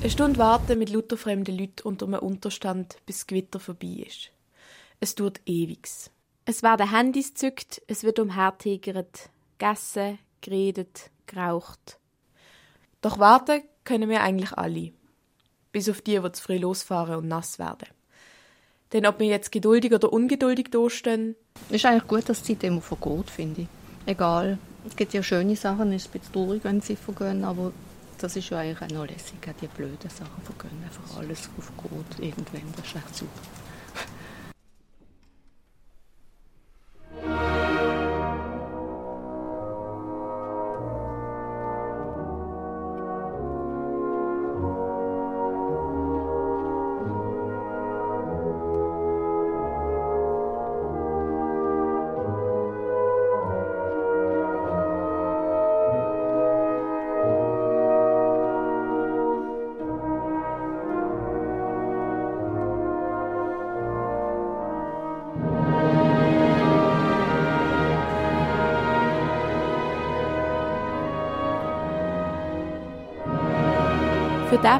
Eine 0.00 0.10
Stunde 0.10 0.38
warten 0.38 0.78
mit 0.78 0.90
lauter 0.90 1.16
fremden 1.16 1.58
Leuten 1.58 1.82
unter 1.82 2.06
einem 2.06 2.20
Unterstand, 2.20 2.98
bis 3.04 3.18
das 3.18 3.26
Gewitter 3.26 3.58
vorbei 3.58 4.04
ist. 4.06 4.30
Es 5.00 5.14
tut 5.16 5.40
ewigs. 5.46 6.10
Es 6.44 6.62
werden 6.62 6.90
Handys 6.90 7.34
zückt, 7.34 7.82
es 7.88 8.04
wird 8.04 8.20
umhertigert, 8.20 9.30
gegessen, 9.58 10.18
geredet, 10.40 11.10
geraucht. 11.26 11.98
Doch 13.00 13.18
warten 13.18 13.62
können 13.84 14.08
wir 14.08 14.22
eigentlich 14.22 14.52
alle. 14.52 14.92
Bis 15.72 15.88
auf 15.88 16.00
die, 16.00 16.20
die 16.20 16.32
zu 16.32 16.42
früh 16.42 16.58
losfahren 16.58 17.16
und 17.16 17.28
nass 17.28 17.58
werden. 17.58 17.88
Denn 18.92 19.06
ob 19.06 19.18
wir 19.18 19.26
jetzt 19.26 19.52
geduldig 19.52 19.92
oder 19.92 20.12
ungeduldig 20.12 20.70
dastehen. 20.70 21.36
Es 21.68 21.76
ist 21.76 21.86
eigentlich 21.86 22.06
gut, 22.06 22.28
dass 22.28 22.42
die 22.42 22.58
Zeit 22.58 22.64
immer 22.64 22.80
vergeht, 22.80 23.30
finde 23.30 23.62
ich. 23.62 23.68
Egal. 24.06 24.58
Es 24.86 24.96
gibt 24.96 25.12
ja 25.12 25.22
schöne 25.22 25.56
Sachen, 25.56 25.92
es 25.92 26.06
ist 26.06 26.08
ein 26.08 26.20
bisschen 26.20 26.32
traurig, 26.32 26.64
wenn 26.64 26.80
sie 26.80 26.96
vergehen, 26.96 27.44
aber 27.44 27.72
das 28.18 28.36
ist 28.36 28.48
ja 28.48 28.58
eigentlich 28.58 28.80
auch 28.80 28.94
noch 28.94 29.06
lässig, 29.06 29.34
die 29.60 29.66
blöden 29.66 30.10
Sachen 30.10 30.42
vergehen. 30.42 30.82
Einfach 30.82 31.18
alles 31.18 31.50
auf 31.58 31.70
Gut, 31.76 32.18
irgendwann, 32.18 32.72
das 32.76 32.86
ist 32.86 32.96
echt 32.96 33.16
super. 33.16 33.30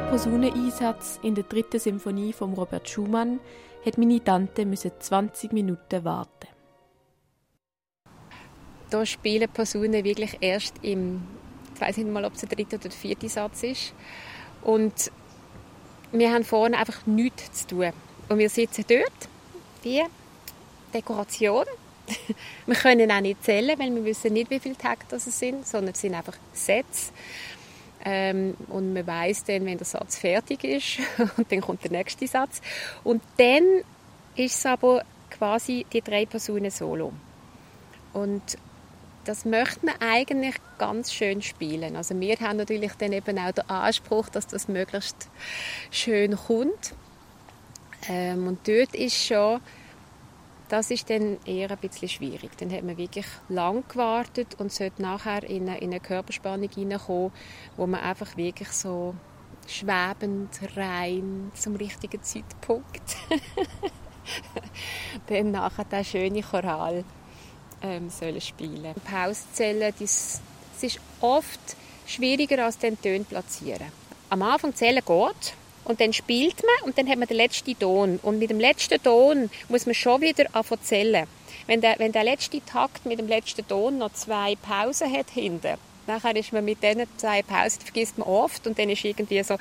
Personeneinsatz 0.09 1.19
in 1.21 1.35
der 1.35 1.43
dritten 1.43 1.79
Symphonie 1.79 2.33
von 2.33 2.53
Robert 2.53 2.89
Schumann 2.89 3.39
hat 3.85 3.99
meine 3.99 4.23
Tante 4.23 4.65
20 4.67 5.53
Minuten 5.53 6.03
warten. 6.03 6.47
Da 8.89 9.05
spielen 9.05 9.47
Personen 9.49 10.03
wirklich 10.03 10.37
erst 10.41 10.73
im, 10.81 11.21
ich 11.75 11.79
weiß 11.79 11.97
nicht 11.97 12.09
mal, 12.09 12.25
ob 12.25 12.33
es 12.33 12.39
der 12.39 12.49
dritte 12.49 12.77
oder 12.77 12.89
der 12.89 12.97
vierte 12.97 13.29
Satz 13.29 13.61
ist. 13.61 13.93
Und 14.63 15.11
wir 16.11 16.33
haben 16.33 16.43
vorne 16.43 16.75
einfach 16.75 17.05
nichts 17.05 17.67
zu 17.67 17.75
tun. 17.75 17.93
Und 18.29 18.39
wir 18.39 18.49
sitzen 18.49 18.85
dort, 18.89 19.29
wie 19.83 20.01
Dekoration. 20.91 21.65
wir 22.65 22.75
können 22.75 23.11
auch 23.11 23.21
nicht 23.21 23.43
zählen, 23.43 23.77
weil 23.77 23.93
wir 23.93 24.05
wissen 24.05 24.33
nicht, 24.33 24.49
wie 24.49 24.59
viele 24.59 24.75
Tage 24.75 25.01
das 25.07 25.25
sind, 25.25 25.67
sondern 25.67 25.93
es 25.93 26.01
sind 26.01 26.15
einfach 26.15 26.37
Sätze. 26.51 27.11
Ähm, 28.05 28.55
und 28.69 28.93
man 28.93 29.05
weiß 29.05 29.43
dann, 29.45 29.65
wenn 29.65 29.77
der 29.77 29.85
Satz 29.85 30.17
fertig 30.17 30.63
ist, 30.63 30.99
und 31.37 31.51
dann 31.51 31.61
kommt 31.61 31.83
der 31.83 31.91
nächste 31.91 32.27
Satz. 32.27 32.61
Und 33.03 33.21
dann 33.37 33.63
ist 34.35 34.57
es 34.57 34.65
aber 34.65 35.03
quasi 35.29 35.85
die 35.91 36.01
drei 36.01 36.25
Personen 36.25 36.71
solo. 36.71 37.11
Und 38.13 38.57
das 39.25 39.45
möchte 39.45 39.85
man 39.85 39.95
eigentlich 39.99 40.55
ganz 40.77 41.13
schön 41.13 41.41
spielen. 41.41 41.95
Also 41.95 42.19
wir 42.19 42.37
haben 42.37 42.57
natürlich 42.57 42.93
dann 42.93 43.11
eben 43.11 43.37
auch 43.37 43.51
den 43.51 43.69
Anspruch, 43.69 44.29
dass 44.29 44.47
das 44.47 44.67
möglichst 44.67 45.29
schön 45.91 46.35
kommt. 46.35 46.93
Ähm, 48.07 48.47
und 48.47 48.67
dort 48.67 48.95
ist 48.95 49.23
schon, 49.23 49.59
das 50.69 50.91
ist 50.91 51.09
dann 51.09 51.37
eher 51.45 51.71
ein 51.71 51.77
bisschen 51.77 52.07
schwierig. 52.07 52.51
Dann 52.57 52.71
hat 52.71 52.83
man 52.83 52.97
wirklich 52.97 53.25
lang 53.49 53.83
gewartet 53.87 54.55
und 54.59 54.71
sollte 54.71 55.01
nachher 55.01 55.43
in 55.43 55.67
eine, 55.67 55.79
in 55.79 55.89
eine 55.89 55.99
Körperspannung 55.99 56.69
hineinkommen, 56.69 57.31
wo 57.75 57.87
man 57.87 57.99
einfach 58.01 58.37
wirklich 58.37 58.69
so 58.69 59.15
schwebend 59.67 60.49
rein 60.75 61.51
zum 61.55 61.75
richtigen 61.75 62.23
Zeitpunkt 62.23 63.17
dann 65.27 65.51
nachher 65.51 65.85
der 65.85 66.03
schöne 66.03 66.41
Choral 66.41 67.03
ähm, 67.81 68.09
sollen 68.09 68.41
spielen. 68.41 68.93
Pausenzählen, 69.05 69.93
das, 69.99 70.41
das 70.73 70.83
ist 70.83 70.99
oft 71.21 71.59
schwieriger 72.05 72.65
als 72.65 72.77
den 72.77 72.99
Ton 72.99 73.25
platzieren. 73.25 73.91
Am 74.29 74.41
Anfang 74.41 74.75
zählen 74.75 75.03
geht 75.05 75.53
und 75.89 75.99
dann 75.99 76.13
spielt 76.13 76.61
man 76.61 76.87
und 76.87 76.97
dann 76.99 77.09
hat 77.09 77.17
man 77.17 77.27
den 77.27 77.37
letzten 77.37 77.77
Ton 77.77 78.19
und 78.21 78.37
mit 78.37 78.51
dem 78.51 78.59
letzten 78.59 79.01
Ton 79.01 79.49
muss 79.69 79.87
man 79.87 79.95
schon 79.95 80.21
wieder 80.21 80.45
anfangen 80.53 80.83
zählen. 80.83 81.27
Wenn 81.65 81.81
der, 81.81 81.97
wenn 81.97 82.11
der 82.11 82.23
letzte 82.23 82.63
Takt 82.63 83.07
mit 83.07 83.17
dem 83.19 83.27
letzten 83.27 83.67
Ton 83.67 83.97
noch 83.97 84.13
zwei 84.13 84.55
Pausen 84.55 85.11
hat 85.11 85.31
hinten, 85.31 85.77
nachher 86.05 86.35
ist 86.35 86.53
man 86.53 86.63
mit 86.63 86.83
diesen 86.83 87.07
zwei 87.17 87.41
Pausen, 87.41 87.81
vergisst 87.81 88.19
man 88.19 88.27
oft 88.27 88.67
und 88.67 88.77
dann 88.77 88.87
ist 88.91 89.03
irgendwie 89.03 89.41
so, 89.41 89.55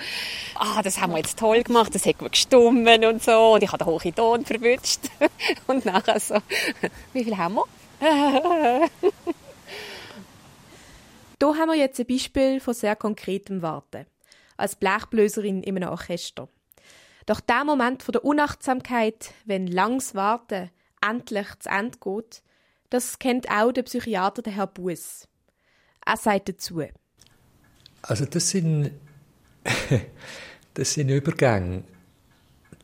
ah, 0.55 0.83
das 0.83 1.01
haben 1.01 1.13
wir 1.13 1.19
jetzt 1.19 1.39
toll 1.39 1.63
gemacht, 1.63 1.95
das 1.95 2.05
hat 2.05 2.19
gut 2.19 2.33
gestummen 2.33 3.07
und 3.07 3.23
so 3.23 3.55
und 3.55 3.63
ich 3.63 3.73
habe 3.73 3.83
den 3.83 3.87
hohen 3.87 4.15
Ton 4.15 4.45
verwünscht 4.45 5.01
und 5.67 5.87
nachher 5.87 6.21
so, 6.21 6.37
wie 7.15 7.25
viel 7.25 7.39
haben 7.39 7.55
wir? 7.55 7.65
Hier 11.41 11.57
haben 11.57 11.69
wir 11.69 11.77
jetzt 11.77 11.99
ein 11.99 12.07
Beispiel 12.07 12.61
von 12.61 12.75
sehr 12.75 12.97
konkretem 12.97 13.63
Warten. 13.63 14.05
Als 14.59 14.77
Blechblöserin 14.77 15.63
in 15.63 15.77
einem 15.77 15.89
Orchester. 15.89 16.49
Doch 17.25 17.41
der 17.41 17.65
Moment 17.65 18.03
von 18.03 18.13
der 18.13 18.25
Unachtsamkeit, 18.25 19.33
wenn 19.47 19.67
langs 19.67 20.15
Warten 20.15 20.71
endlich 21.07 21.47
zu 21.59 21.71
Ende 21.71 21.99
geht, 21.99 22.43
das 22.91 23.19
kennt 23.19 23.51
auch 23.51 23.73
der 23.73 23.83
Psychiater, 23.85 24.43
der 24.43 24.53
Herr 24.53 24.67
Buß. 24.67 25.27
Er 26.05 26.17
sagt 26.19 26.51
dazu. 26.51 26.83
Also 28.03 28.27
das 28.27 28.51
sind, 28.51 28.93
das 30.75 30.93
sind 30.93 31.09
Übergänge 31.09 31.85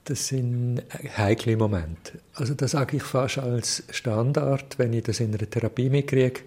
das 0.04 0.28
sind 0.28 0.82
heikle 1.16 1.56
Momente. 1.56 2.20
Also 2.34 2.54
das 2.54 2.72
sage 2.72 2.98
ich 2.98 3.02
fast 3.02 3.38
als 3.38 3.82
Standard, 3.90 4.78
wenn 4.78 4.92
ich 4.92 5.04
das 5.04 5.20
in 5.20 5.34
einer 5.34 5.48
Therapie 5.48 5.88
mitkriege, 5.88 6.42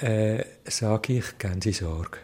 äh, 0.00 0.44
sage 0.64 1.14
ich, 1.14 1.38
geben 1.38 1.60
Sie 1.60 1.72
Sorge. 1.72 2.18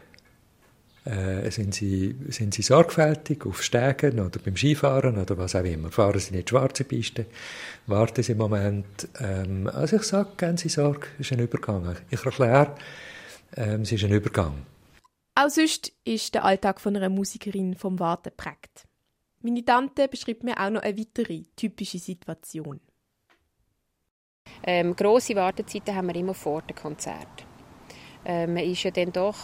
Äh, 1.06 1.52
sind, 1.52 1.72
Sie, 1.72 2.16
sind 2.30 2.52
Sie 2.52 2.62
sorgfältig 2.62 3.46
auf 3.46 3.62
Stegen 3.62 4.18
oder 4.18 4.40
beim 4.44 4.56
Skifahren 4.56 5.16
oder 5.18 5.38
was 5.38 5.54
auch 5.54 5.62
immer. 5.62 5.92
Fahren 5.92 6.18
Sie 6.18 6.34
nicht 6.34 6.50
schwarze 6.50 6.82
Piste, 6.82 7.26
warten 7.86 8.24
Sie 8.24 8.32
einen 8.32 8.40
Moment. 8.40 9.08
Ähm, 9.20 9.70
also 9.72 9.96
ich 9.96 10.02
sage, 10.02 10.30
geben 10.36 10.56
Sie 10.56 10.68
Sorge, 10.68 11.06
es 11.20 11.26
ist 11.26 11.32
ein 11.32 11.38
Übergang. 11.38 11.94
Ich 12.10 12.24
erkläre, 12.24 12.74
ähm, 13.56 13.82
es 13.82 13.92
ist 13.92 14.02
ein 14.02 14.10
Übergang. 14.10 14.66
Auch 15.36 15.48
sonst 15.48 15.92
ist 16.04 16.34
der 16.34 16.44
Alltag 16.44 16.80
von 16.80 16.96
einer 16.96 17.08
Musikerin 17.08 17.76
vom 17.76 18.00
Warten 18.00 18.32
prägt. 18.36 18.88
Meine 19.42 19.64
Tante 19.64 20.08
beschreibt 20.08 20.42
mir 20.42 20.58
auch 20.58 20.70
noch 20.70 20.82
eine 20.82 20.98
weitere 20.98 21.44
typische 21.54 22.00
Situation. 22.00 22.80
Ähm, 24.64 24.96
grosse 24.96 25.36
Wartezeiten 25.36 25.94
haben 25.94 26.08
wir 26.08 26.16
immer 26.16 26.34
vor 26.34 26.62
dem 26.62 26.74
Konzert. 26.74 27.46
Ähm, 28.24 28.54
man 28.54 28.64
ist 28.64 28.82
ja 28.82 28.90
dann 28.90 29.12
doch 29.12 29.36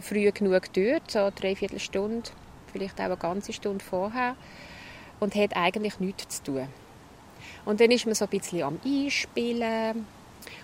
früh 0.00 0.30
genug 0.32 0.72
dort, 0.72 1.10
so 1.10 1.30
dreiviertel 1.34 1.80
Stunde, 1.80 2.30
vielleicht 2.72 3.00
auch 3.00 3.04
eine 3.04 3.16
ganze 3.16 3.52
Stunde 3.52 3.84
vorher 3.84 4.36
und 5.20 5.34
hat 5.34 5.56
eigentlich 5.56 6.00
nichts 6.00 6.42
zu 6.42 6.52
tun. 6.52 6.68
Und 7.64 7.80
dann 7.80 7.90
ist 7.90 8.06
man 8.06 8.14
so 8.14 8.24
ein 8.24 8.30
bisschen 8.30 8.62
am 8.62 8.78
Einspielen, 8.84 10.06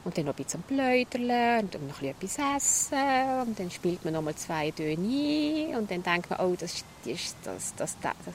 und 0.05 0.17
dann 0.17 0.25
noch 0.25 0.37
ein 0.37 0.45
bisschen 0.45 0.63
Pläudern 0.63 1.65
und 1.65 1.75
dann 1.75 1.87
noch 1.87 2.03
etwas 2.03 2.39
essen. 2.57 3.47
Und 3.47 3.59
dann 3.59 3.71
spielt 3.71 4.05
man 4.05 4.15
noch 4.15 4.23
mal 4.23 4.35
zwei 4.35 4.71
Töne 4.71 4.93
ein. 4.97 5.77
Und 5.77 5.91
dann 5.91 6.03
denkt 6.03 6.31
man, 6.31 6.41
oh, 6.41 6.57
das 6.59 6.85
ist 7.05 7.37
das, 7.45 7.75
das, 7.77 7.77
das, 7.77 7.97
das. 8.01 8.35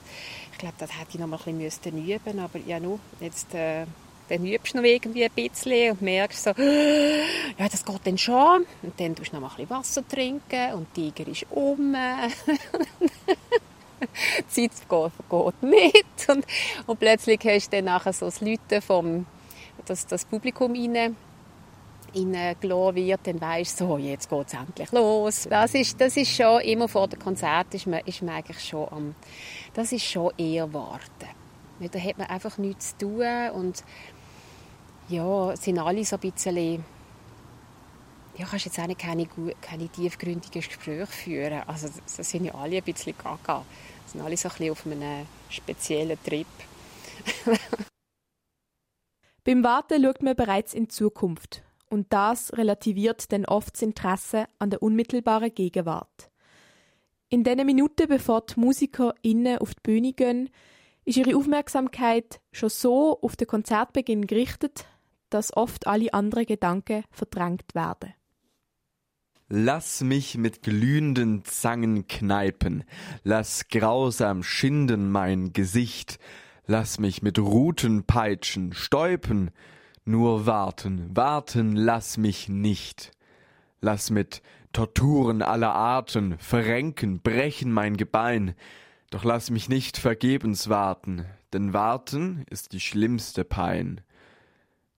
Ich 0.51 0.57
glaube, 0.57 0.75
das 0.77 0.91
hätte 0.97 1.12
ich 1.13 1.19
noch 1.19 1.27
mal 1.27 1.39
ein 1.45 1.57
bisschen 1.57 2.05
üben 2.07 2.39
Aber 2.39 2.60
ja, 2.60 2.79
nur, 2.79 2.99
jetzt... 3.19 3.53
Äh, 3.53 3.86
dann 4.29 4.45
übst 4.45 4.73
du 4.73 4.77
noch 4.77 4.85
irgendwie 4.85 5.25
ein 5.25 5.31
bisschen 5.31 5.91
und 5.91 6.01
merkst 6.01 6.43
so, 6.43 6.49
ja, 7.57 7.69
das 7.69 7.85
geht 7.85 8.01
dann 8.03 8.17
schon. 8.17 8.65
Und 8.81 8.99
dann 8.99 9.15
tust 9.15 9.31
du 9.31 9.35
noch 9.35 9.41
mal 9.41 9.49
ein 9.49 9.55
bisschen 9.55 9.69
Wasser 9.69 10.07
trinken 10.07 10.73
und 10.73 10.87
der 10.95 11.13
Tiger 11.13 11.31
ist 11.31 11.45
um. 11.49 11.95
die 13.99 14.69
Zeit 14.69 14.71
geht, 14.89 15.11
geht 15.29 15.63
nicht. 15.63 16.29
Und, 16.29 16.45
und 16.85 16.99
plötzlich 16.99 17.39
hast 17.45 17.71
du 17.71 17.77
dann 17.77 17.85
nachher 17.85 18.13
so 18.13 18.25
das 18.25 18.41
Leuten 18.41 18.81
vom 18.81 19.25
das, 19.85 20.05
das 20.05 20.25
Publikum 20.25 20.73
rein 20.73 21.15
reingelassen 22.15 22.95
wird, 22.95 23.19
dann 23.25 23.41
weisst 23.41 23.79
du, 23.79 23.87
so, 23.87 23.97
jetzt 23.97 24.29
geht 24.29 24.47
es 24.47 24.53
endlich 24.53 24.91
los. 24.91 25.47
Das 25.49 25.73
ist, 25.73 25.99
das 25.99 26.17
ist 26.17 26.31
schon, 26.31 26.61
immer 26.61 26.87
vor 26.87 27.07
dem 27.07 27.19
Konzert 27.19 27.73
ist 27.73 27.87
man, 27.87 27.99
ist 28.05 28.21
man 28.21 28.35
eigentlich 28.35 28.63
schon 28.63 28.87
am, 28.91 29.15
das 29.73 29.91
ist 29.91 30.05
schon 30.05 30.31
eher 30.37 30.71
warten. 30.73 31.27
Da 31.79 31.99
hat 31.99 32.17
man 32.17 32.27
einfach 32.27 32.57
nichts 32.57 32.97
zu 32.97 33.05
tun 33.05 33.49
und 33.53 33.83
ja, 35.10 35.56
sind 35.56 35.80
alle 35.80 36.04
so 36.06 36.17
ein 36.17 36.32
bisschen 36.32 36.86
ja, 38.38 38.46
kannst 38.46 38.65
jetzt 38.65 38.80
auch 38.80 38.98
keine, 38.98 39.28
keine 39.62 39.89
tiefgründigen 39.89 40.62
Gespräche 40.62 41.08
führen. 41.08 41.63
Also 41.65 41.88
das 41.88 42.30
sind 42.30 42.46
ja 42.46 42.54
alle 42.54 42.78
ein 42.78 42.84
bisschen 42.84 43.17
gaga. 43.17 43.65
Das 44.04 44.12
sind 44.12 44.22
alle 44.22 44.38
so 44.38 44.48
ein 44.50 44.52
bisschen 44.52 44.72
auf 44.72 44.86
einem 44.86 45.26
speziellen 45.50 46.17
Trip. 46.24 46.46
Beim 49.43 49.63
Warten 49.63 50.04
schaut 50.04 50.22
man 50.22 50.36
bereits 50.36 50.74
in 50.74 50.84
die 50.84 50.89
Zukunft 50.89 51.63
und 51.89 52.12
das 52.13 52.54
relativiert 52.54 53.32
dann 53.32 53.46
oft 53.46 53.74
das 53.76 53.82
Interesse 53.82 54.46
an 54.60 54.70
der 54.70 54.84
unmittelbaren 54.84 55.54
Gegenwart. 55.54 56.30
In 57.30 57.43
den 57.43 57.65
Minuten, 57.65 58.08
bevor 58.08 58.41
die 58.41 58.60
Musiker 58.60 59.15
innen 59.22 59.58
auf 59.58 59.74
die 59.74 59.82
Bühne 59.84 60.13
gehen, 60.13 60.50
ist 61.06 61.17
ihre 61.17 61.36
Aufmerksamkeit 61.36 62.39
schon 62.52 62.70
so 62.70 63.20
auf 63.22 63.36
den 63.36 63.48
Konzertbeginn 63.48 64.28
gerichtet, 64.28 64.86
dass 65.29 65.55
oft 65.55 65.87
alle 65.87 66.13
anderen 66.13 66.45
Gedanken 66.45 67.03
verdrängt 67.11 67.75
werden. 67.75 68.13
Lass 69.49 70.01
mich 70.01 70.37
mit 70.37 70.61
glühenden 70.61 71.45
Zangen 71.45 72.07
kneipen, 72.07 72.83
lass 73.23 73.69
grausam 73.69 74.43
schinden 74.43 75.09
mein 75.09 75.53
Gesicht, 75.53 76.19
lass 76.65 76.99
mich 76.99 77.21
mit 77.21 77.39
Ruten 77.39 78.03
peitschen, 78.03 78.73
stäupen, 78.73 79.51
nur 80.03 80.45
warten, 80.45 81.15
warten 81.15 81.77
lass 81.77 82.17
mich 82.17 82.49
nicht. 82.49 83.11
Lass 83.79 84.09
mit 84.09 84.41
Torturen 84.73 85.41
aller 85.41 85.73
Arten 85.73 86.37
verrenken, 86.39 87.21
brechen 87.21 87.71
mein 87.71 87.95
Gebein, 87.95 88.53
doch 89.11 89.23
lass 89.23 89.49
mich 89.49 89.69
nicht 89.69 89.97
vergebens 89.97 90.67
warten, 90.67 91.25
denn 91.53 91.71
warten 91.71 92.43
ist 92.49 92.73
die 92.73 92.81
schlimmste 92.81 93.45
Pein. 93.45 94.01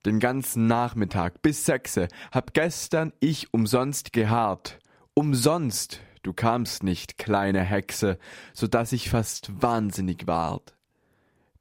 Den 0.06 0.20
ganzen 0.20 0.68
Nachmittag 0.68 1.42
bis 1.42 1.66
sechse. 1.66 2.08
Hab 2.32 2.54
gestern 2.54 3.12
ich 3.20 3.54
umsonst 3.54 4.14
geharrt, 4.14 4.80
umsonst, 5.14 6.00
du 6.24 6.32
kamst 6.32 6.84
nicht, 6.84 7.18
kleine 7.18 7.62
Hexe, 7.62 8.18
so 8.54 8.68
dass 8.68 8.94
ich 8.94 9.10
fast 9.10 9.62
wahnsinnig 9.62 10.26
ward. 10.26 10.76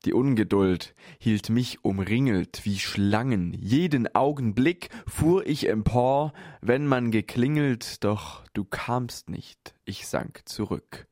Die 0.05 0.13
Ungeduld 0.13 0.95
hielt 1.19 1.51
mich 1.51 1.85
umringelt 1.85 2.61
wie 2.65 2.79
Schlangen, 2.79 3.53
jeden 3.55 4.15
Augenblick 4.15 4.91
fuhr 5.09 5.45
ich 5.45 5.69
empor, 5.69 6.33
wenn 6.61 6.87
man 6.87 7.11
geklingelt, 7.11 8.05
doch 8.05 8.45
du 8.53 8.65
kamst 8.65 9.29
nicht, 9.29 9.75
ich 9.85 10.07
sank 10.07 10.43
zurück. 10.45 11.09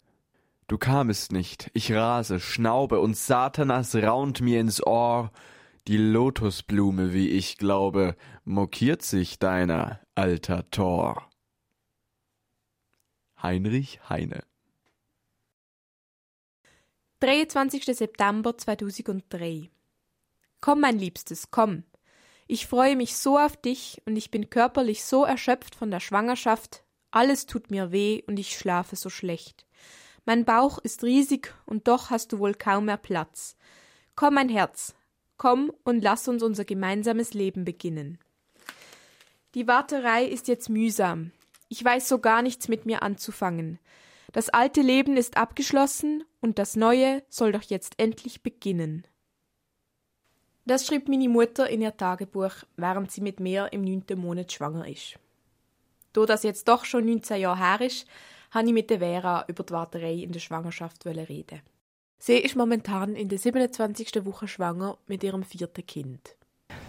Du 0.68 0.78
kamest 0.78 1.32
nicht, 1.32 1.70
ich 1.74 1.92
rase, 1.92 2.38
schnaube, 2.38 3.00
und 3.00 3.16
Satanas 3.16 3.96
raunt 3.96 4.40
mir 4.40 4.60
ins 4.60 4.84
Ohr, 4.86 5.32
die 5.88 5.98
Lotusblume, 5.98 7.12
wie 7.12 7.30
ich 7.30 7.58
glaube, 7.58 8.16
mokiert 8.44 9.02
sich 9.02 9.38
deiner, 9.38 10.00
alter 10.14 10.68
Tor. 10.70 11.30
Heinrich 13.40 14.00
Heine 14.08 14.42
23. 17.20 17.84
September 17.84 18.58
2003. 18.58 19.70
Komm, 20.60 20.80
mein 20.80 20.98
Liebstes, 20.98 21.50
komm. 21.50 21.84
Ich 22.48 22.66
freue 22.66 22.96
mich 22.96 23.16
so 23.16 23.38
auf 23.38 23.56
dich 23.56 24.02
und 24.06 24.16
ich 24.16 24.30
bin 24.30 24.50
körperlich 24.50 25.04
so 25.04 25.24
erschöpft 25.24 25.74
von 25.74 25.90
der 25.90 26.00
Schwangerschaft. 26.00 26.84
Alles 27.10 27.46
tut 27.46 27.70
mir 27.70 27.92
weh 27.92 28.22
und 28.26 28.38
ich 28.38 28.58
schlafe 28.58 28.96
so 28.96 29.08
schlecht. 29.08 29.66
Mein 30.24 30.44
Bauch 30.44 30.78
ist 30.78 31.04
riesig 31.04 31.54
und 31.64 31.88
doch 31.88 32.10
hast 32.10 32.32
du 32.32 32.38
wohl 32.38 32.54
kaum 32.54 32.86
mehr 32.86 32.96
Platz. 32.96 33.56
Komm, 34.14 34.34
mein 34.34 34.48
Herz, 34.48 34.94
komm 35.36 35.72
und 35.84 36.02
lass 36.02 36.28
uns 36.28 36.42
unser 36.42 36.64
gemeinsames 36.64 37.34
Leben 37.34 37.64
beginnen. 37.64 38.18
Die 39.54 39.66
Warterei 39.66 40.24
ist 40.24 40.48
jetzt 40.48 40.68
mühsam. 40.68 41.32
Ich 41.68 41.84
weiß 41.84 42.08
so 42.08 42.18
gar 42.18 42.42
nichts 42.42 42.68
mit 42.68 42.86
mir 42.86 43.02
anzufangen. 43.02 43.78
Das 44.32 44.50
alte 44.50 44.82
Leben 44.82 45.16
ist 45.16 45.36
abgeschlossen 45.36 46.24
und 46.40 46.58
das 46.58 46.76
neue 46.76 47.22
soll 47.28 47.52
doch 47.52 47.62
jetzt 47.62 47.94
endlich 47.98 48.42
beginnen. 48.42 49.06
Das 50.66 50.84
schrieb 50.86 51.08
meine 51.08 51.28
Mutter 51.28 51.70
in 51.70 51.80
ihr 51.80 51.96
Tagebuch, 51.96 52.52
während 52.76 53.10
sie 53.12 53.20
mit 53.20 53.40
mir 53.40 53.72
im 53.72 53.82
neunten 53.82 54.18
Monat 54.18 54.52
schwanger 54.52 54.88
ist. 54.88 55.18
Da 56.12 56.26
das 56.26 56.42
jetzt 56.42 56.68
doch 56.68 56.84
schon 56.84 57.06
19 57.06 57.40
Jahre 57.40 57.58
her 57.58 57.86
ist, 57.86 58.06
habe 58.50 58.66
ich 58.66 58.72
mit 58.72 58.90
der 58.90 58.98
Vera 58.98 59.44
über 59.48 59.62
die 59.62 59.72
Warterei 59.72 60.14
in 60.14 60.32
der 60.32 60.40
Schwangerschaft 60.40 61.06
reden. 61.06 61.60
Sie 62.18 62.38
ist 62.38 62.56
momentan 62.56 63.14
in 63.14 63.28
der 63.28 63.38
27. 63.38 64.24
Woche 64.24 64.48
schwanger 64.48 64.98
mit 65.06 65.22
ihrem 65.22 65.44
vierten 65.44 65.86
Kind. 65.86 66.36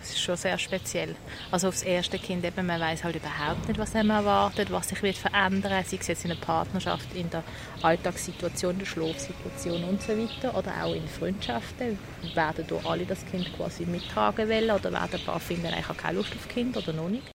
Es 0.01 0.09
ist 0.11 0.21
schon 0.21 0.37
sehr 0.37 0.57
speziell. 0.57 1.15
Also 1.51 1.67
aufs 1.67 1.83
erste 1.83 2.17
Kind 2.17 2.45
eben, 2.45 2.65
man 2.65 2.79
weiß 2.79 3.03
halt 3.03 3.15
überhaupt 3.15 3.67
nicht, 3.67 3.79
was 3.79 3.95
einem 3.95 4.11
erwartet, 4.11 4.71
was 4.71 4.89
sich 4.89 5.03
wird 5.03 5.17
verändern, 5.17 5.83
sei 5.85 5.97
es 5.97 6.07
jetzt 6.07 6.23
in 6.23 6.29
der 6.29 6.37
Partnerschaft, 6.37 7.13
in 7.15 7.29
der 7.29 7.43
Alltagssituation, 7.81 8.79
der 8.79 8.85
Schlafsituation 8.85 9.83
und 9.83 10.01
so 10.01 10.17
weiter, 10.17 10.57
oder 10.57 10.83
auch 10.83 10.95
in 10.95 11.07
Freundschaften. 11.07 11.99
Werden 12.33 12.65
da 12.67 12.75
alle 12.89 13.05
das 13.05 13.25
Kind 13.25 13.51
quasi 13.55 13.85
mittragen 13.85 14.49
wollen 14.49 14.71
oder 14.71 14.91
werden 14.91 15.19
ein 15.19 15.25
paar 15.25 15.39
finden, 15.39 15.73
ich 15.77 15.87
habe 15.87 15.99
keine 15.99 16.17
Lust 16.17 16.33
auf 16.33 16.47
Kind 16.47 16.77
oder 16.77 16.93
noch 16.93 17.09
nicht? 17.09 17.29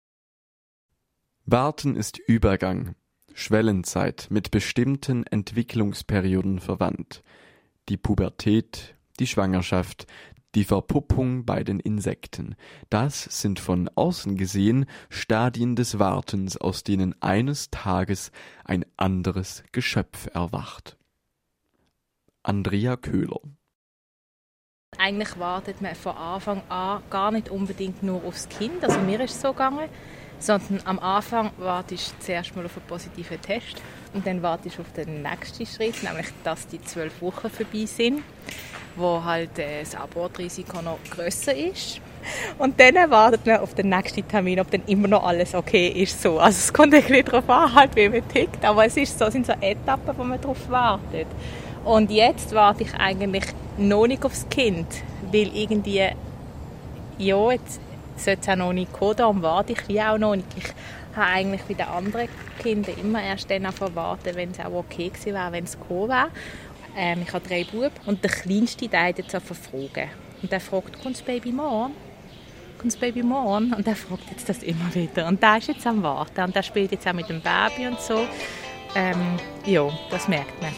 Warten 1.45 1.95
ist 1.95 2.17
Übergang, 2.17 2.95
Schwellenzeit 3.33 4.27
mit 4.29 4.51
bestimmten 4.51 5.25
Entwicklungsperioden 5.27 6.59
verwandt. 6.59 7.21
Die 7.89 7.97
Pubertät, 7.97 8.95
die 9.19 9.27
Schwangerschaft, 9.27 10.07
die 10.55 10.63
Verpuppung 10.63 11.45
bei 11.45 11.63
den 11.63 11.79
Insekten. 11.79 12.55
Das 12.89 13.23
sind 13.23 13.59
von 13.59 13.89
außen 13.95 14.37
gesehen 14.37 14.85
Stadien 15.09 15.75
des 15.75 15.99
Wartens, 15.99 16.57
aus 16.57 16.83
denen 16.83 17.19
eines 17.21 17.71
Tages 17.71 18.31
ein 18.63 18.85
anderes 18.97 19.63
Geschöpf 19.71 20.27
erwacht. 20.33 20.97
Andrea 22.43 22.97
Köhler 22.97 23.39
eigentlich 24.97 25.39
wartet 25.39 25.81
man 25.81 25.95
von 25.95 26.15
Anfang 26.15 26.61
an 26.69 27.01
gar 27.09 27.31
nicht 27.31 27.49
unbedingt 27.49 28.03
nur 28.03 28.23
aufs 28.23 28.47
Kind, 28.49 28.83
also 28.83 28.99
mir 28.99 29.19
ist 29.21 29.35
es 29.35 29.41
so 29.41 29.51
gegangen, 29.51 29.89
sondern 30.39 30.81
am 30.85 30.99
Anfang 30.99 31.51
wartest 31.57 32.15
du 32.19 32.25
zuerst 32.25 32.55
mal 32.55 32.65
auf 32.65 32.77
einen 32.77 32.87
positiven 32.87 33.41
Test 33.41 33.81
und 34.13 34.25
dann 34.27 34.41
wartest 34.41 34.77
du 34.77 34.81
auf 34.81 34.91
den 34.93 35.21
nächsten 35.21 35.65
Schritt, 35.65 36.03
nämlich 36.03 36.27
dass 36.43 36.67
die 36.67 36.81
zwölf 36.81 37.21
Wochen 37.21 37.49
vorbei 37.49 37.85
sind 37.85 38.23
wo 38.95 39.23
halt 39.23 39.57
äh, 39.59 39.81
das 39.81 39.95
Abortrisiko 39.95 40.81
noch 40.81 40.99
grösser 41.09 41.55
ist. 41.55 41.99
Und 42.57 42.79
dann 42.79 42.95
wartet 43.11 43.45
man 43.45 43.57
auf 43.57 43.73
den 43.73 43.89
nächsten 43.89 44.25
Termin, 44.27 44.59
ob 44.59 44.71
dann 44.71 44.83
immer 44.87 45.07
noch 45.07 45.23
alles 45.23 45.53
okay 45.53 45.87
ist. 45.89 46.21
So. 46.21 46.39
Also 46.39 46.57
es 46.57 46.73
kommt 46.73 46.93
ein 46.93 47.01
bisschen 47.01 47.25
darauf 47.25 47.49
an, 47.49 47.75
halt, 47.75 47.95
wie 47.95 48.09
man 48.09 48.27
tickt. 48.29 48.63
Aber 48.63 48.85
es 48.85 48.95
ist 48.95 49.17
so, 49.17 49.29
sind 49.29 49.45
so 49.45 49.53
Etappen, 49.59 50.17
wo 50.17 50.23
man 50.23 50.39
darauf 50.39 50.69
wartet. 50.69 51.27
Und 51.83 52.11
jetzt 52.11 52.53
warte 52.53 52.83
ich 52.83 52.93
eigentlich 52.95 53.45
noch 53.77 54.07
nicht 54.07 54.23
aufs 54.23 54.47
Kind, 54.49 54.87
weil 55.31 55.53
irgendwie, 55.53 56.07
ja, 57.17 57.51
jetzt 57.51 57.81
sollte 58.23 58.41
es 58.41 58.49
auch 58.49 58.55
noch 58.55 58.73
nicht 58.73 58.91
kommen, 58.93 59.15
darum 59.15 59.41
warte 59.41 59.73
ich 59.73 59.87
wie 59.87 60.01
auch 60.01 60.17
noch 60.17 60.35
nicht. 60.35 60.47
Ich 60.55 60.73
habe 61.15 61.27
eigentlich 61.27 61.61
bei 61.63 61.73
den 61.73 61.87
anderen 61.87 62.27
Kindern 62.59 62.95
immer 63.01 63.21
erst 63.21 63.49
dann 63.49 63.67
warten, 63.95 64.35
wenn 64.35 64.51
es 64.51 64.59
auch 64.59 64.73
okay 64.73 65.09
gewesen 65.09 65.33
wäre, 65.33 65.51
wenn 65.51 65.63
es 65.65 65.77
gekommen 65.77 66.09
wäre. 66.09 66.29
Ähm, 66.95 67.23
ich 67.25 67.33
habe 67.33 67.47
drei 67.47 67.63
Buben 67.63 67.91
und 68.05 68.23
der 68.23 68.31
kleinste 68.31 68.87
der 68.87 69.07
hat 69.07 69.17
jetzt 69.17 69.31
verfragen. 69.31 70.09
Und 70.41 70.51
der 70.51 70.59
fragt, 70.59 71.01
kommt 71.01 71.15
das 71.15 71.21
Baby 71.21 71.51
morgen? 71.51 71.93
Kommt 72.77 72.93
das 72.93 72.99
Baby 72.99 73.23
morgen? 73.23 73.73
Und 73.73 73.87
der 73.87 73.95
fragt 73.95 74.29
jetzt 74.29 74.49
das 74.49 74.61
immer 74.61 74.93
wieder. 74.93 75.27
Und 75.27 75.41
der 75.41 75.57
ist 75.57 75.69
jetzt 75.69 75.87
am 75.87 76.03
Warten. 76.03 76.41
Und 76.41 76.55
der 76.55 76.63
spielt 76.63 76.91
jetzt 76.91 77.07
auch 77.07 77.13
mit 77.13 77.29
dem 77.29 77.41
Baby 77.41 77.87
und 77.87 77.99
so. 77.99 78.27
Ähm, 78.95 79.39
ja, 79.65 79.89
das 80.11 80.27
merkt 80.27 80.61
man. 80.61 80.71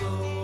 Mein 0.00 0.35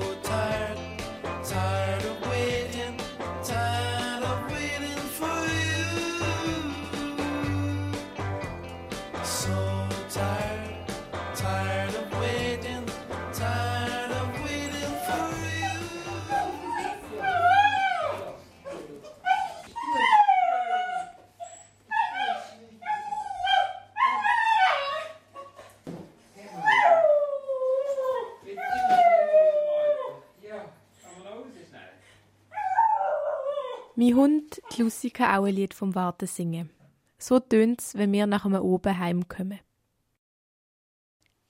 Lucy, 35.12 35.24
kann 35.24 35.38
auch 35.38 35.44
ein 35.44 35.54
Lied 35.54 35.74
vom 35.74 35.94
Warten 35.94 36.26
singen. 36.26 36.70
So 37.18 37.38
tönt 37.38 37.80
es, 37.80 37.94
wenn 37.94 38.12
wir 38.12 38.26
nach 38.26 38.44
einem 38.44 38.62
Oben 38.62 38.98
heimkommen. 38.98 39.60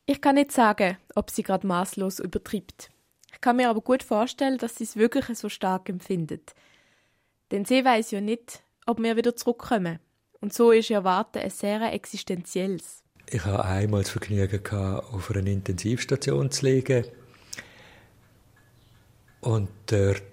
Ich 0.06 0.20
kann 0.20 0.34
nicht 0.34 0.52
sagen, 0.52 0.98
ob 1.14 1.30
sie 1.30 1.42
gerade 1.42 1.66
maßlos 1.66 2.18
übertreibt. 2.18 2.90
Ich 3.32 3.40
kann 3.40 3.56
mir 3.56 3.70
aber 3.70 3.80
gut 3.80 4.02
vorstellen, 4.02 4.58
dass 4.58 4.76
sie 4.76 4.84
es 4.84 4.96
wirklich 4.96 5.26
so 5.38 5.48
stark 5.48 5.88
empfindet. 5.88 6.54
Denn 7.50 7.64
sie 7.64 7.84
weiß 7.84 8.10
ja 8.10 8.20
nicht, 8.20 8.62
ob 8.86 9.00
wir 9.00 9.16
wieder 9.16 9.36
zurückkommen. 9.36 9.98
Und 10.40 10.52
so 10.52 10.72
ist 10.72 10.90
ihr 10.90 11.04
Warten 11.04 11.38
ein 11.38 11.50
sehr 11.50 11.92
existenzielles. 11.92 13.02
Ich 13.30 13.44
hatte 13.44 13.64
einmal 13.64 14.02
das 14.02 14.10
Vergnügen, 14.10 14.60
auf 14.66 15.30
einer 15.30 15.46
Intensivstation 15.46 16.50
zu 16.50 16.66
liegen. 16.66 17.04
Und 19.40 19.68
dort 19.86 20.31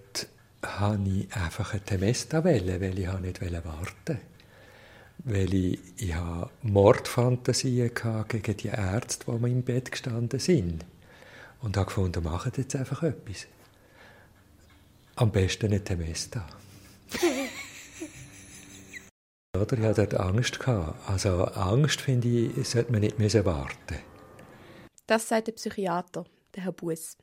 habe 0.70 1.08
ich 1.08 1.34
einfach 1.36 1.74
ein 1.74 1.86
Temesta 1.86 2.44
wählen, 2.44 2.82
weil 2.82 3.00
ich 3.00 3.12
nicht 3.20 3.42
warten 3.66 4.20
weil 5.24 5.54
ich, 5.54 5.80
ich 5.98 6.16
habe 6.16 6.50
Mordfantasien 6.62 7.92
gegen 8.28 8.58
die 8.58 8.68
Ärzte, 8.68 9.26
die 9.32 9.40
mir 9.40 9.50
im 9.50 9.64
Bett 9.64 9.92
gestanden 9.92 10.40
sind. 10.40 10.86
Und 11.62 11.76
habe 11.76 11.88
gefunden, 11.88 12.24
machen 12.24 12.54
jetzt 12.56 12.76
einfach 12.76 13.04
etwas. 13.04 13.48
Am 15.16 15.32
besten 15.32 15.74
ein 15.74 15.84
Temesta. 15.84 16.48
Oder 19.58 19.78
ich 19.78 19.84
hatte 19.84 20.08
dort 20.08 20.22
Angst. 20.22 20.60
Gehabt. 20.60 21.10
Also 21.10 21.44
Angst, 21.46 22.00
finde 22.02 22.28
ich, 22.30 22.68
sollte 22.68 22.92
man 22.92 23.02
nicht 23.02 23.20
müssen 23.20 23.44
warten 23.44 23.98
Das 25.06 25.28
sagt 25.28 25.48
der 25.48 25.54
Psychiater, 25.54 26.24
der 26.56 26.64
Herr 26.64 26.72
Buß. 26.72 27.18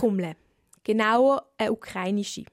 Multrommel, 0.00 0.34
genauer 0.82 1.44
eine 1.58 1.72
ukrainische. 1.72 2.44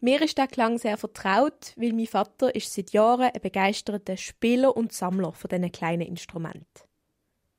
Mir 0.00 0.20
ist 0.22 0.38
der 0.38 0.48
Klang 0.48 0.78
sehr 0.78 0.96
vertraut, 0.96 1.72
weil 1.76 1.92
mein 1.92 2.06
Vater 2.06 2.52
ist 2.54 2.72
seit 2.72 2.90
Jahren 2.90 3.30
ein 3.32 3.40
begeisterter 3.40 4.16
Spieler 4.16 4.76
und 4.76 4.92
Sammler 4.92 5.32
von 5.32 5.48
diesen 5.48 5.70
kleinen 5.70 6.02
Instrumenten. 6.02 6.64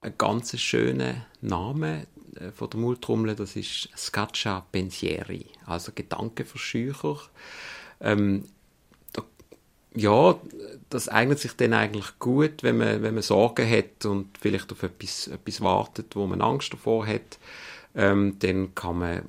Ein 0.02 0.16
ganz 0.18 0.60
schöner 0.60 1.28
Name 1.40 2.08
äh, 2.36 2.52
von 2.52 2.70
der 2.70 2.80
Multrommel, 2.80 3.36
das 3.36 3.56
ist 3.56 3.90
Scaccia 3.96 4.66
Pensieri, 4.72 5.46
also 5.66 5.94
Gedankenverscheucher. 5.94 7.20
Ähm, 8.02 8.46
da, 9.14 9.24
ja, 9.96 10.36
das 10.90 11.08
eignet 11.08 11.40
sich 11.40 11.54
dann 11.54 11.74
eigentlich 11.74 12.20
gut, 12.20 12.64
wenn 12.64 12.80
man, 12.80 13.04
wenn 13.04 13.14
man 13.14 13.24
Sorgen 13.24 13.70
hat 13.70 14.06
und 14.06 14.38
vielleicht 14.40 14.72
auf 14.72 14.82
etwas, 14.84 15.28
etwas 15.28 15.62
wartet, 15.62 16.16
wo 16.16 16.26
man 16.26 16.42
Angst 16.42 16.74
davor 16.74 17.06
hat. 17.06 17.38
Ähm, 17.95 18.38
dann 18.39 18.73
kann 18.75 18.99
man 18.99 19.21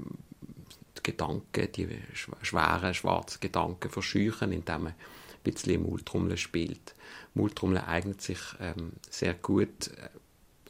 Gedanken, 1.02 1.68
die 1.72 1.88
schweren, 2.12 2.94
schwarzen 2.94 3.40
Gedanken 3.40 3.90
verscheuchen, 3.90 4.52
indem 4.52 4.84
man 4.84 4.92
ein 4.92 5.42
bisschen 5.42 5.82
Multrommel 5.82 6.36
spielt. 6.36 6.94
Multrommel 7.34 7.78
eignet 7.78 8.20
sich 8.22 8.38
ähm, 8.60 8.92
sehr 9.10 9.34
gut, 9.34 9.88
äh, 9.88 10.08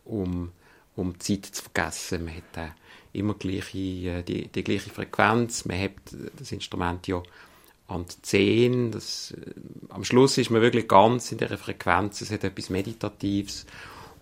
um, 0.05 0.53
um 0.97 1.19
Zeit 1.21 1.47
zu 1.47 1.65
vergessen. 1.65 2.25
Man 2.25 2.37
hat 2.37 2.57
äh, 2.57 2.71
immer 3.13 3.35
gleiche, 3.35 3.79
äh, 3.79 4.23
die, 4.23 4.49
die 4.49 4.65
gleiche 4.65 4.91
Frequenz, 4.91 5.65
man 5.65 5.81
hat 5.81 5.93
das 6.39 6.53
Instrument 6.53 7.07
ja 7.07 7.23
an 7.89 8.07
die 8.07 8.23
Zehen. 8.23 8.91
Das, 8.91 9.33
äh, 9.33 9.53
am 9.91 10.05
Schluss 10.05 10.39
ist 10.39 10.51
man 10.51 10.63
wirklich 10.63 10.89
ganz 10.89 11.31
in 11.33 11.39
der 11.39 11.59
Frequenz, 11.59 12.21
es 12.21 12.31
hat 12.31 12.45
etwas 12.45 12.71
Meditatives 12.71 13.67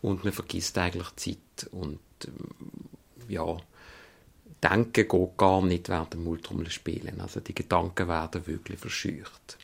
und 0.02 0.24
man 0.24 0.32
vergisst 0.32 0.76
eigentlich 0.78 1.14
Zeit 1.16 1.68
und 1.70 2.00
äh, 2.24 2.30
ja, 3.30 3.56
Denken 4.62 5.08
geht 5.08 5.36
gar 5.38 5.62
nicht 5.62 5.88
während 5.88 6.12
dem 6.12 6.24
Multrommel 6.24 6.70
spielen. 6.70 7.20
Also 7.20 7.40
die 7.40 7.54
Gedanken 7.54 8.08
werden 8.08 8.46
wirklich 8.46 8.78
verscheucht. 8.78 9.58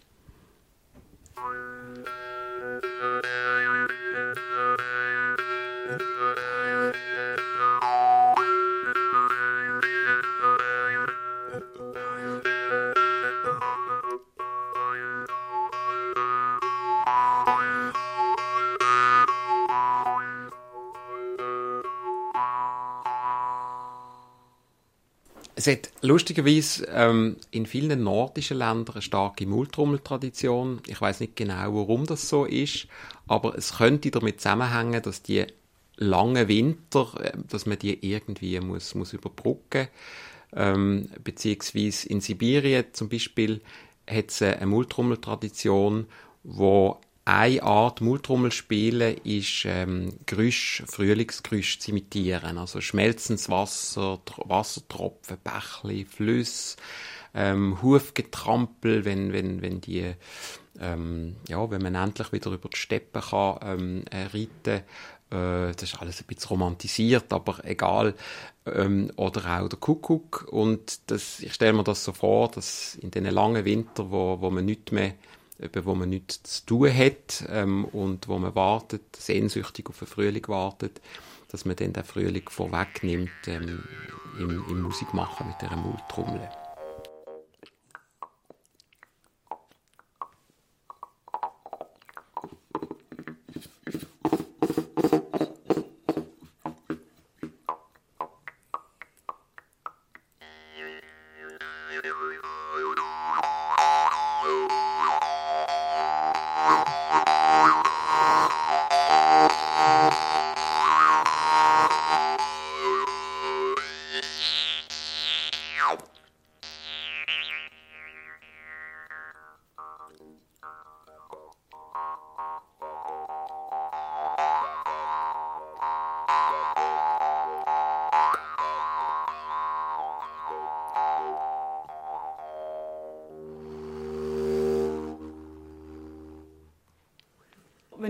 Es 25.59 25.67
hat 25.67 25.91
lustigerweise 26.03 26.87
ähm, 26.93 27.37
in 27.51 27.65
vielen 27.65 28.05
nordischen 28.05 28.59
Ländern 28.59 28.97
eine 28.97 29.03
starke 29.03 29.47
Multrommeltradition. 29.47 30.83
Ich 30.87 31.01
weiß 31.01 31.21
nicht 31.21 31.35
genau, 31.35 31.75
warum 31.75 32.05
das 32.05 32.29
so 32.29 32.45
ist, 32.45 32.87
aber 33.27 33.57
es 33.57 33.79
könnte 33.79 34.11
damit 34.11 34.41
zusammenhängen, 34.41 35.03
dass 35.03 35.23
die 35.23 35.47
langen 35.97 36.47
Winter, 36.49 37.11
äh, 37.23 37.33
dass 37.49 37.65
man 37.65 37.79
die 37.79 38.07
irgendwie 38.07 38.61
muss, 38.61 38.95
muss 38.95 39.15
überbrücken 39.15 39.89
ähm, 40.55 41.09
beziehungsweise 41.23 42.09
in 42.09 42.21
Sibirien 42.21 42.87
zum 42.93 43.09
Beispiel 43.09 43.61
hat 44.09 44.31
es 44.31 44.43
eine 44.43 44.67
Multrommeltradition, 44.67 46.07
wo 46.45 47.01
eine 47.27 47.63
Art 47.65 48.01
Multrommel 48.01 48.53
spielen 48.53 49.17
ist 49.25 49.65
ähm, 49.67 50.13
Gerüsch, 50.27 50.85
Frühlingsgerüsch 50.87 51.81
zu 51.81 51.91
imitieren. 51.91 52.57
Also 52.57 52.81
schmelzendes 52.81 53.51
Wasser, 53.51 54.21
Wassertropfen, 54.45 55.37
Bächli, 55.43 56.05
Flüsse, 56.05 56.77
ähm, 57.35 57.83
Hufgetrampel, 57.83 59.05
wenn, 59.05 59.33
wenn, 59.33 59.61
wenn 59.61 59.81
die, 59.81 60.15
ähm, 60.81 61.35
ja, 61.49 61.69
wenn 61.69 61.83
man 61.83 61.97
endlich 61.97 62.31
wieder 62.31 62.53
über 62.53 62.69
die 62.69 62.77
Steppen 62.77 63.21
kann, 63.21 63.59
ähm, 63.61 64.05
äh, 64.11 64.27
reiten 64.27 64.85
äh, 65.31 65.73
das 65.73 65.83
ist 65.83 66.01
alles 66.01 66.21
ein 66.21 66.27
bisschen 66.27 66.51
romantisiert, 66.51 67.33
aber 67.33 67.65
egal. 67.65 68.15
Ähm, 68.67 69.11
oder 69.17 69.61
auch 69.61 69.69
der 69.69 69.81
Kuckuck. 69.81 70.47
Und 70.51 71.11
das, 71.11 71.41
ich 71.41 71.55
stelle 71.55 71.73
mir 71.73 71.83
das 71.83 72.05
so 72.05 72.13
vor, 72.13 72.51
dass 72.53 72.95
in 72.97 73.11
den 73.11 73.25
langen 73.25 73.65
Winter, 73.65 74.13
wo, 74.13 74.41
wo 74.41 74.51
man 74.51 74.65
nicht 74.65 74.93
mehr 74.93 75.15
eben, 75.61 75.85
wo 75.85 75.95
man 75.95 76.09
nichts 76.09 76.43
zu 76.43 76.67
tun 76.67 76.95
hat 76.95 77.45
ähm, 77.49 77.85
und 77.85 78.29
wo 78.29 78.39
man 78.39 78.55
wartet, 78.55 79.17
sehnsüchtig 79.17 79.89
auf 79.89 79.99
den 79.99 80.09
Frühling 80.09 80.47
wartet, 80.49 81.01
dass 81.49 81.65
man 81.65 81.77
dann 81.77 81.93
den 81.93 82.05
Frühling 82.05 82.49
vorwegnimmt 82.49 83.31
ähm, 83.47 83.83
im, 84.39 84.65
im 84.69 84.83
Musikmachen 84.83 85.49
mit 85.49 85.57
dieser 85.61 85.77
Multrommel. 85.77 86.49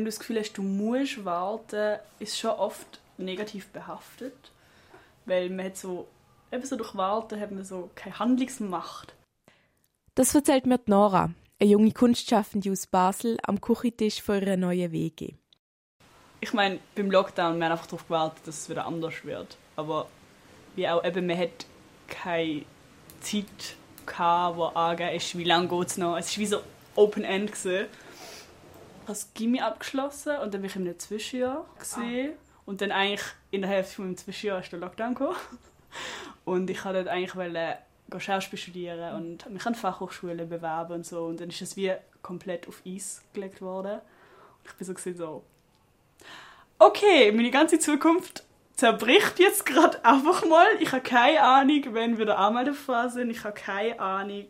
Du 0.07 0.11
das 0.11 0.19
Gefühl 0.21 0.39
hast, 0.39 0.53
du 0.53 0.63
musst 0.63 1.25
warten, 1.25 1.99
ist 2.19 2.39
schon 2.39 2.53
oft 2.53 3.01
negativ 3.19 3.69
behaftet. 3.69 4.53
Weil 5.25 5.51
man 5.51 5.67
hat 5.67 5.77
so, 5.77 6.07
eben 6.53 6.65
so 6.65 6.77
durch 6.77 6.95
Warten 6.97 7.41
hat 7.41 7.51
man 7.51 7.65
so 7.65 7.91
keine 7.95 8.19
Handlungsmacht. 8.19 9.15
Das 10.15 10.35
erzählt 10.35 10.67
mir 10.67 10.81
Nora, 10.87 11.31
eine 11.61 11.71
junge 11.71 11.93
Kunstschaffende 11.93 12.71
aus 12.71 12.87
Basel, 12.87 13.37
am 13.43 13.61
Küchentisch 13.61 14.23
von 14.23 14.41
ihrer 14.41 14.57
neuen 14.57 14.93
WG. 14.93 15.35
Ich 16.41 16.53
meine, 16.53 16.79
beim 16.95 17.11
Lockdown, 17.11 17.59
wir 17.59 17.65
haben 17.65 17.73
einfach 17.73 17.87
darauf 17.87 18.07
gewartet, 18.07 18.47
dass 18.47 18.61
es 18.61 18.69
wieder 18.71 18.87
anders 18.87 19.25
wird. 19.25 19.57
Aber 19.75 20.09
wie 20.77 20.89
auch 20.89 21.05
eben, 21.05 21.27
man 21.27 21.39
hat 21.39 21.67
keine 22.07 22.63
Zeit 23.21 23.77
gehabt, 24.07 24.57
die 24.57 24.77
angegeben 24.77 25.17
ist, 25.17 25.37
wie 25.37 25.45
lange 25.45 25.69
geht 25.69 25.89
es 25.89 25.99
noch. 25.99 26.17
Es 26.17 26.33
war 26.33 26.39
wie 26.41 26.47
so 26.47 26.61
Open-End. 26.95 27.53
Gewesen 29.07 29.27
das 29.27 29.35
Gimmi 29.35 29.61
abgeschlossen 29.61 30.37
und 30.39 30.53
dann 30.55 30.63
war 30.63 30.67
ich 30.67 30.77
in 30.77 30.83
einem 30.83 30.99
Zwischenjahr. 30.99 31.67
Gewesen. 31.75 32.33
Ah. 32.33 32.61
Und 32.67 32.81
dann 32.81 32.91
eigentlich 32.93 33.25
in 33.51 33.63
der 33.63 33.71
Hälfte 33.71 34.03
meinem 34.03 34.17
Zwischenjahr 34.17 34.61
ist 34.61 34.73
der 34.73 34.81
Lockdown 34.81 35.15
gekommen. 35.15 35.37
Und 36.45 36.69
ich 36.69 36.85
wollte 36.85 37.11
eigentlich 37.11 37.35
Schauspiel 38.19 38.59
studieren 38.59 39.15
und 39.17 39.51
mich 39.51 39.67
an 39.67 39.75
Fachhochschulen 39.75 40.49
bewerben 40.49 40.93
und 40.93 41.07
so. 41.07 41.25
Und 41.25 41.41
dann 41.41 41.49
ist 41.49 41.61
es 41.61 41.77
wie 41.77 41.93
komplett 42.23 42.69
auf 42.69 42.83
Eis 42.87 43.23
gelegt 43.33 43.61
worden. 43.61 43.95
Und 43.95 44.71
ich 44.71 44.73
bin 44.75 44.87
so, 44.87 44.95
gewesen, 44.95 45.17
so 45.17 45.45
okay, 46.79 47.33
meine 47.33 47.51
ganze 47.51 47.79
Zukunft 47.79 48.45
zerbricht 48.75 49.39
jetzt 49.39 49.67
gerade 49.67 50.05
einfach 50.05 50.45
mal. 50.45 50.67
Ich 50.81 50.93
habe 50.93 51.03
keine 51.03 51.43
Ahnung, 51.43 51.83
wenn 51.93 52.19
wir 52.19 52.27
da 52.27 52.35
Anmeldephase 52.37 53.21
sind. 53.21 53.31
Ich 53.31 53.43
habe 53.45 53.55
keine 53.55 53.99
Ahnung, 53.99 54.47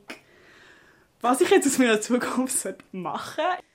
was 1.21 1.41
ich 1.41 1.51
jetzt 1.51 1.67
aus 1.67 1.79
meiner 1.79 2.01
Zukunft 2.01 2.75
machen 2.93 3.43
soll. 3.43 3.66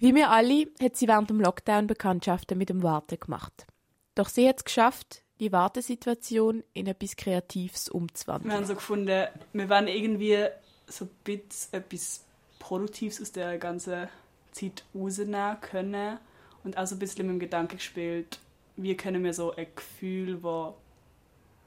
Wie 0.00 0.14
wir 0.14 0.30
alle 0.30 0.66
hat 0.80 0.96
sie 0.96 1.06
während 1.06 1.28
dem 1.28 1.42
Lockdown 1.42 1.86
Bekanntschaften 1.86 2.56
mit 2.56 2.70
dem 2.70 2.82
Warten 2.82 3.20
gemacht. 3.20 3.66
Doch 4.14 4.30
sie 4.30 4.48
hat 4.48 4.56
es 4.56 4.64
geschafft, 4.64 5.22
die 5.40 5.52
Wartesituation 5.52 6.64
in 6.72 6.86
etwas 6.86 7.16
Kreatives 7.16 7.86
umzuwandeln. 7.90 8.50
Wir 8.50 8.56
haben 8.56 8.64
so 8.64 8.74
gefunden, 8.74 9.26
wir 9.52 9.68
wollen 9.68 9.88
irgendwie 9.88 10.46
so 10.86 11.04
ein 11.04 11.10
bisschen 11.22 11.74
etwas 11.74 12.24
Produktives 12.58 13.20
aus 13.20 13.32
der 13.32 13.58
ganzen 13.58 14.08
Zeit 14.52 14.84
rausnehmen 14.94 15.60
können 15.60 16.18
und 16.64 16.78
auch 16.78 16.86
so 16.86 16.94
ein 16.94 16.98
bisschen 16.98 17.26
mit 17.26 17.34
dem 17.34 17.40
Gedanken 17.40 17.76
gespielt, 17.76 18.38
wie 18.76 18.96
können 18.96 19.22
wir 19.22 19.34
so 19.34 19.54
ein 19.54 19.66
Gefühl, 19.76 20.38
das 20.42 20.72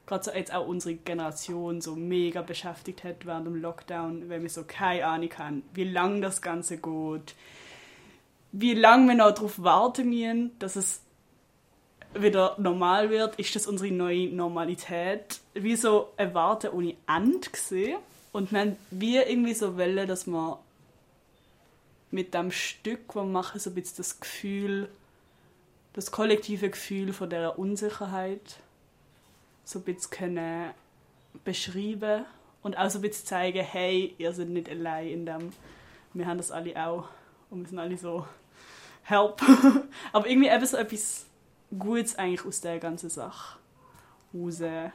gerade 0.06 0.24
so 0.24 0.32
jetzt 0.32 0.52
auch 0.52 0.66
unsere 0.66 0.96
Generation 0.96 1.80
so 1.80 1.94
mega 1.94 2.42
beschäftigt 2.42 3.04
hat 3.04 3.24
während 3.26 3.46
dem 3.46 3.54
Lockdown, 3.54 4.28
wenn 4.28 4.42
wir 4.42 4.50
so 4.50 4.64
keine 4.64 5.06
Ahnung 5.06 5.30
haben, 5.38 5.62
wie 5.72 5.84
lange 5.84 6.20
das 6.20 6.42
Ganze 6.42 6.78
geht, 6.78 7.36
wie 8.56 8.74
lange 8.74 9.08
wir 9.08 9.14
noch 9.16 9.32
darauf 9.32 9.60
warten 9.60 10.08
müssen, 10.10 10.56
dass 10.60 10.76
es 10.76 11.00
wieder 12.14 12.54
normal 12.58 13.10
wird, 13.10 13.34
ist 13.34 13.56
das 13.56 13.66
unsere 13.66 13.90
neue 13.90 14.28
Normalität. 14.28 15.40
Wie 15.54 15.74
so 15.74 16.12
ein 16.16 16.34
Warten 16.34 16.70
ohne 16.70 16.94
Ende 17.08 17.50
gesehen. 17.50 17.98
Und 18.30 18.52
wir 18.52 18.76
wie 18.92 19.16
irgendwie 19.16 19.54
so 19.54 19.76
wollen, 19.76 20.06
dass 20.06 20.28
man 20.28 20.58
mit 22.12 22.32
dem 22.32 22.52
Stück, 22.52 23.08
das 23.08 23.16
wir 23.16 23.24
machen, 23.24 23.58
so 23.58 23.70
ein 23.70 23.74
bisschen 23.74 23.96
das 23.96 24.20
Gefühl, 24.20 24.88
das 25.94 26.12
kollektive 26.12 26.70
Gefühl 26.70 27.12
von 27.12 27.30
der 27.30 27.58
Unsicherheit 27.58 28.60
so 29.64 29.80
ein 29.80 29.84
bisschen 29.84 30.10
können 30.12 30.70
beschreiben 31.42 32.24
und 32.62 32.78
auch 32.78 32.88
so 32.88 32.98
ein 32.98 33.02
bisschen 33.02 33.26
zeigen, 33.26 33.64
hey, 33.64 34.14
ihr 34.18 34.32
seid 34.32 34.48
nicht 34.48 34.68
allein 34.68 35.08
in 35.08 35.26
dem. 35.26 35.52
Wir 36.12 36.26
haben 36.26 36.38
das 36.38 36.52
alle 36.52 36.76
auch 36.86 37.08
und 37.50 37.62
wir 37.62 37.68
sind 37.68 37.80
alle 37.80 37.98
so 37.98 38.24
help. 39.04 39.40
Aber 40.12 40.26
irgendwie 40.28 40.48
eben 40.48 40.66
so 40.66 40.76
etwas 40.76 41.26
Gutes 41.78 42.16
eigentlich 42.16 42.44
aus 42.44 42.60
der 42.60 42.78
ganzen 42.78 43.10
Sache 43.10 43.58
rausholen. 44.32 44.92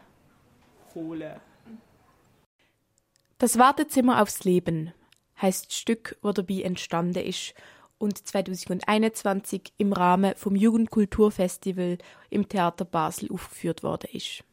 Das 3.38 3.58
Wartezimmer 3.58 4.22
aufs 4.22 4.44
Leben 4.44 4.94
heißt 5.42 5.68
das 5.68 5.78
Stück, 5.78 6.18
das 6.22 6.34
dabei 6.34 6.62
entstanden 6.62 7.24
ist 7.24 7.54
und 7.98 8.28
2021 8.28 9.74
im 9.78 9.94
Rahmen 9.94 10.36
vom 10.36 10.56
Jugendkulturfestival 10.56 11.98
im 12.30 12.50
Theater 12.50 12.86
Basel 12.86 13.32
aufgeführt 13.32 13.84
worden 13.84 14.10
ist. 14.12 14.44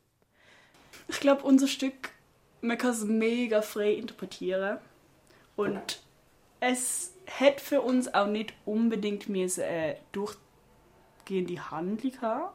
Ich 1.09 1.21
glaube, 1.21 1.43
unser 1.43 1.69
Stück, 1.69 2.11
man 2.61 2.79
kann 2.79 2.91
es 2.91 3.05
mega 3.05 3.63
frei 3.63 3.93
interpretieren. 3.93 4.79
Und 5.55 6.03
es 6.61 7.13
hat 7.39 7.61
für 7.61 7.81
uns 7.81 8.13
auch 8.15 8.27
nicht 8.27 8.53
unbedingt 8.65 9.29
eine 9.29 9.97
durchgehende 10.13 11.71
Handlung 11.71 12.13
haben. 12.23 12.53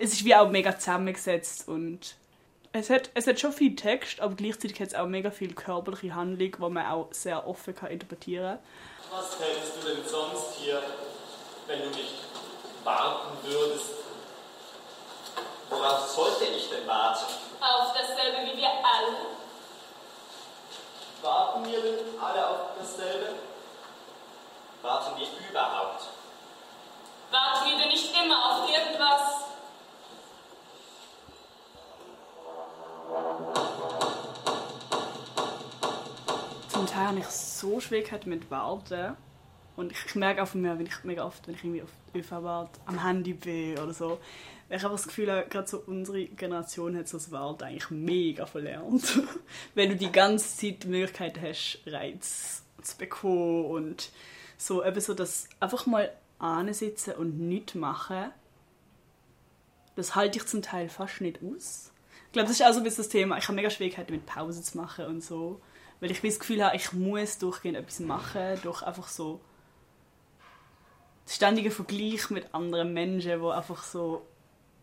Es 0.00 0.12
ist 0.12 0.24
wie 0.24 0.34
auch 0.34 0.50
mega 0.50 0.76
zusammengesetzt 0.78 1.68
und 1.68 2.16
es 2.72 2.90
hat, 2.90 3.10
es 3.14 3.26
hat 3.26 3.40
schon 3.40 3.52
viel 3.52 3.76
Text, 3.76 4.20
aber 4.20 4.34
gleichzeitig 4.34 4.80
hat 4.80 4.88
es 4.88 4.94
auch 4.94 5.06
mega 5.06 5.30
viel 5.30 5.54
körperliche 5.54 6.14
Handlung, 6.14 6.52
die 6.52 6.70
man 6.70 6.86
auch 6.86 7.08
sehr 7.12 7.46
offen 7.46 7.74
kann 7.74 7.90
interpretieren 7.90 8.58
kann. 8.58 9.18
Was 9.18 9.38
tätest 9.38 9.76
du 9.76 9.88
denn 9.88 10.04
sonst 10.04 10.54
hier, 10.56 10.82
wenn 11.66 11.80
du 11.80 11.88
nicht 11.88 12.24
warten 12.84 13.36
würdest? 13.42 13.90
Worauf 15.70 16.08
sollte 16.08 16.44
ich 16.44 16.68
denn 16.70 16.86
warten? 16.86 17.24
Auf 17.60 17.94
dasselbe 17.94 18.38
wie 18.50 18.56
wir 18.58 18.68
alle. 18.68 19.16
Warten 21.22 21.64
wir 21.70 21.80
denn 21.80 22.20
alle 22.20 22.48
auf 22.48 22.60
dasselbe? 22.78 23.34
Warten 24.82 25.18
wir 25.18 25.26
überhaupt? 25.50 26.02
Warten 27.30 27.70
wir 27.70 27.78
denn 27.78 27.88
nicht 27.88 28.14
immer 28.14 28.50
auf 28.50 28.68
irgendwas? 28.70 29.48
Zum 36.68 36.86
Teil 36.86 37.08
habe 37.08 37.18
ich 37.18 37.26
so 37.26 37.80
Schwierigkeiten 37.80 38.30
mit 38.30 38.50
Warten. 38.50 39.16
Und 39.76 39.92
ich 39.92 40.14
merke 40.14 40.42
auch 40.42 40.48
von 40.48 40.60
mir, 40.60 40.78
wenn 40.78 40.86
ich 40.86 41.04
mega 41.04 41.24
oft, 41.24 41.46
wenn 41.46 41.54
ich 41.54 41.62
irgendwie 41.62 41.82
auf 41.82 41.90
ÖV 42.14 42.42
warte, 42.42 42.80
am 42.86 43.04
Handy 43.04 43.32
bin 43.32 43.78
oder 43.78 43.92
so, 43.92 44.18
ich 44.70 44.82
habe 44.82 44.92
das 44.92 45.06
Gefühl, 45.06 45.46
gerade 45.48 45.66
so 45.66 45.82
unsere 45.86 46.26
Generation 46.26 46.96
hat 46.96 47.08
so 47.08 47.16
das 47.16 47.30
Warten 47.30 47.64
eigentlich 47.64 47.90
mega 47.90 48.44
verlernt. 48.44 49.20
wenn 49.74 49.90
du 49.90 49.96
die 49.96 50.12
ganze 50.12 50.56
Zeit 50.56 50.82
die 50.82 50.88
Möglichkeit 50.88 51.40
hast, 51.40 51.80
Reiz 51.86 52.64
zu 52.82 52.96
bekommen 52.98 53.66
und 53.66 54.10
so 54.58 54.84
eben 54.84 55.00
so 55.00 55.14
das 55.14 55.48
einfach 55.60 55.86
mal 55.86 56.12
ansitzen 56.38 57.14
und 57.14 57.38
nichts 57.38 57.74
machen, 57.74 58.32
das 59.96 60.14
halte 60.14 60.38
ich 60.38 60.46
zum 60.46 60.62
Teil 60.62 60.88
fast 60.88 61.20
nicht 61.20 61.38
aus. 61.42 61.92
Ich 62.26 62.32
glaube, 62.32 62.48
das 62.48 62.60
ist 62.60 62.66
auch 62.66 62.72
so 62.72 62.78
ein 62.78 62.84
bisschen 62.84 63.04
das 63.04 63.08
Thema. 63.08 63.38
Ich 63.38 63.44
habe 63.44 63.56
mega 63.56 63.70
Schwierigkeiten 63.70 64.12
mit 64.12 64.26
Pause 64.26 64.62
zu 64.62 64.76
machen 64.76 65.06
und 65.06 65.24
so. 65.24 65.60
Weil 66.00 66.10
ich 66.10 66.20
das 66.20 66.38
Gefühl 66.38 66.64
habe, 66.64 66.76
ich 66.76 66.92
muss 66.92 67.38
durchgehend 67.38 67.78
etwas 67.78 67.98
machen, 68.00 68.60
durch 68.62 68.82
einfach 68.82 69.08
so 69.08 69.40
ständigen 71.26 71.72
Vergleich 71.72 72.30
mit 72.30 72.54
anderen 72.54 72.92
Menschen, 72.92 73.40
wo 73.40 73.48
einfach 73.50 73.82
so 73.82 74.26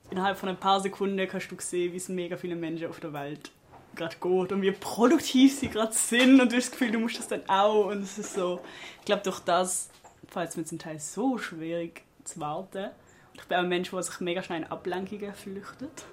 innerhalb 0.09 0.37
von 0.37 0.49
ein 0.49 0.59
paar 0.59 0.81
Sekunden 0.81 1.27
kannst 1.27 1.51
du 1.51 1.55
sehen, 1.59 1.93
wie 1.93 1.97
es 1.97 2.09
mega 2.09 2.35
viele 2.35 2.55
Menschen 2.55 2.87
auf 2.87 2.99
der 2.99 3.13
Welt 3.13 3.51
gerade 3.95 4.15
geht 4.15 4.51
und 4.51 4.61
wie 4.61 4.71
produktiv 4.71 5.59
sie 5.59 5.69
gerade 5.69 5.93
sind 5.93 6.39
und 6.41 6.51
du 6.51 6.57
hast 6.57 6.65
das 6.65 6.71
Gefühl, 6.71 6.91
du 6.91 6.99
musst 6.99 7.19
das 7.19 7.27
dann 7.27 7.47
auch 7.47 7.87
und 7.87 8.03
es 8.03 8.17
ist 8.17 8.33
so, 8.33 8.59
ich 8.99 9.05
glaube 9.05 9.23
durch 9.23 9.39
das 9.39 9.89
fällt 10.27 10.49
es 10.49 10.57
mir 10.57 10.65
zum 10.65 10.79
Teil 10.79 10.99
so 10.99 11.37
schwierig 11.37 12.03
zu 12.23 12.39
warten. 12.39 12.85
Und 12.85 13.41
ich 13.41 13.47
bin 13.47 13.57
auch 13.57 13.63
ein 13.63 13.69
Mensch, 13.69 13.91
der 13.91 14.03
sich 14.03 14.19
mega 14.19 14.41
schnell 14.41 14.61
in 14.61 14.67
Ablenkungen 14.71 15.33
flüchtet. 15.33 16.05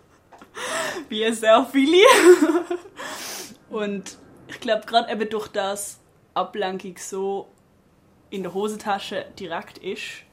wie 1.08 1.30
sehr 1.32 1.64
viele. 1.70 2.06
und 3.70 4.18
ich 4.48 4.60
glaube 4.60 4.86
gerade 4.86 5.10
eben 5.10 5.28
durch 5.28 5.48
das 5.48 6.00
Ablenkung 6.34 6.96
so 6.98 7.48
in 8.30 8.42
der 8.42 8.54
Hosentasche 8.54 9.26
direkt 9.38 9.78
ist, 9.78 10.24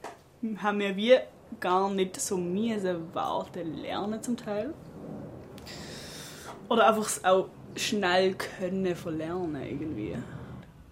haben 0.61 0.79
wir 0.79 0.95
wie 0.95 1.17
gar 1.59 1.89
nicht 1.89 2.19
so 2.19 2.37
miese 2.37 3.13
warten 3.13 3.77
lernen 3.77 4.21
zum 4.21 4.37
Teil. 4.37 4.73
Oder 6.69 6.87
einfach 6.87 7.09
auch 7.23 7.49
schnell 7.75 8.35
können 8.35 8.95
verlernen 8.95 9.61
irgendwie. 9.61 10.15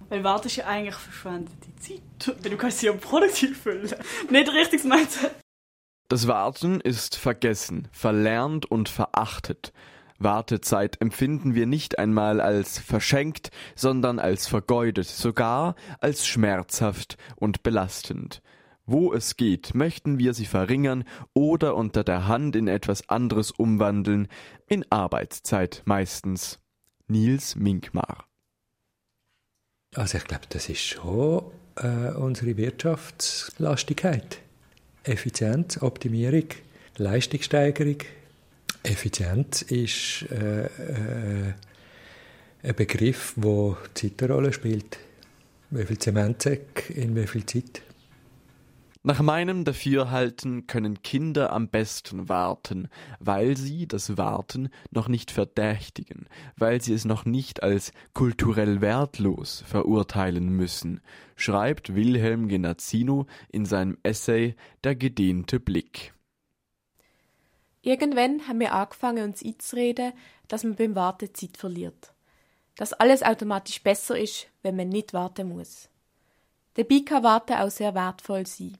Weil 0.10 0.24
warten 0.24 0.48
ist 0.48 0.56
ja 0.56 0.66
eigentlich 0.66 0.96
verschwendete 0.96 1.76
Zeit. 1.80 2.36
Denn 2.44 2.52
du 2.52 2.58
kannst 2.58 2.80
sie 2.80 2.88
ja 2.88 2.94
produktiv 2.94 3.62
füllen. 3.62 3.94
Nicht 4.30 4.52
richtiges 4.52 4.86
Mindset. 4.86 5.32
Das 6.10 6.28
Warten 6.28 6.80
ist 6.80 7.18
vergessen, 7.18 7.90
verlernt 7.92 8.66
und 8.66 8.88
verachtet. 8.88 9.74
Wartezeit 10.20 11.00
empfinden 11.02 11.54
wir 11.54 11.68
nicht 11.68 12.00
einmal 12.00 12.42
als 12.42 12.80
verschenkt, 12.80 13.52
sondern 13.76 14.18
als 14.18 14.48
vergeudet, 14.48 15.06
sogar 15.06 15.76
als 16.00 16.26
schmerzhaft 16.26 17.18
und 17.36 17.62
belastend. 17.62 18.42
Wo 18.88 19.14
es 19.14 19.38
geht, 19.38 19.76
möchten 19.76 20.18
wir 20.18 20.34
sie 20.34 20.46
verringern 20.46 21.04
oder 21.34 21.76
unter 21.76 22.04
der 22.04 22.28
Hand 22.28 22.56
in 22.56 22.68
etwas 22.68 23.08
anderes 23.10 23.52
umwandeln, 23.52 24.28
in 24.66 24.84
Arbeitszeit 24.90 25.84
meistens. 25.86 26.60
Nils 27.08 27.56
Minkmar 27.56 28.28
also 29.98 30.18
ich 30.18 30.26
glaube, 30.26 30.46
das 30.50 30.70
ist 30.70 30.82
schon 30.82 31.44
äh, 31.76 32.12
unsere 32.12 32.56
Wirtschaftslastigkeit. 32.58 34.40
Effizienz, 35.04 35.82
Optimierung, 35.82 36.46
Leistungssteigerung. 36.98 37.98
Effizienz 38.84 39.64
ist 39.64 40.26
äh, 40.32 40.66
äh, 40.66 41.54
ein 42.64 42.76
Begriff, 42.76 43.34
der 43.38 43.78
Zeit 43.94 44.22
eine 44.22 44.34
Rolle 44.34 44.54
spielt. 44.54 45.00
Wie 45.70 45.86
viel 45.86 45.98
Zementsäcke 45.98 46.94
in 46.94 47.16
wie 47.16 47.28
viel 47.28 47.46
Zeit? 47.46 47.82
Nach 49.08 49.22
meinem 49.22 49.64
Dafürhalten 49.64 50.68
können 50.68 51.02
Kinder 51.02 51.54
am 51.54 51.70
besten 51.70 52.28
warten, 52.28 52.90
weil 53.22 53.56
sie 53.56 53.88
das 53.88 54.18
Warten 54.18 54.68
noch 54.92 55.08
nicht 55.08 55.32
verdächtigen, 55.32 56.28
weil 56.58 56.82
sie 56.82 56.94
es 56.94 57.06
noch 57.06 57.24
nicht 57.24 57.64
als 57.64 57.94
kulturell 58.14 58.82
wertlos 58.82 59.64
verurteilen 59.66 60.50
müssen, 60.50 61.00
schreibt 61.38 61.96
Wilhelm 61.96 62.50
Genazzino 62.50 63.28
in 63.48 63.66
seinem 63.66 63.98
Essay 64.04 64.58
Der 64.84 64.96
gedehnte 64.98 65.62
Blick. 65.62 66.14
Irgendwann 67.82 68.46
haben 68.50 68.60
wir 68.60 68.74
angefangen, 68.74 69.24
uns 69.24 69.42
einzureden, 69.42 70.12
dass 70.50 70.66
man 70.66 70.76
beim 70.76 70.96
Warten 70.96 71.34
Zeit 71.34 71.56
verliert. 71.56 72.12
Dass 72.76 72.92
alles 72.92 73.24
automatisch 73.24 73.82
besser 73.82 74.20
ist, 74.20 74.50
wenn 74.64 74.76
man 74.76 74.90
nicht 74.90 75.14
warten 75.14 75.48
muss. 75.48 75.88
Dabei 76.74 77.04
kann 77.06 77.24
Warten 77.24 77.54
auch 77.54 77.72
sehr 77.72 77.96
wertvoll 77.96 78.46
sein 78.46 78.78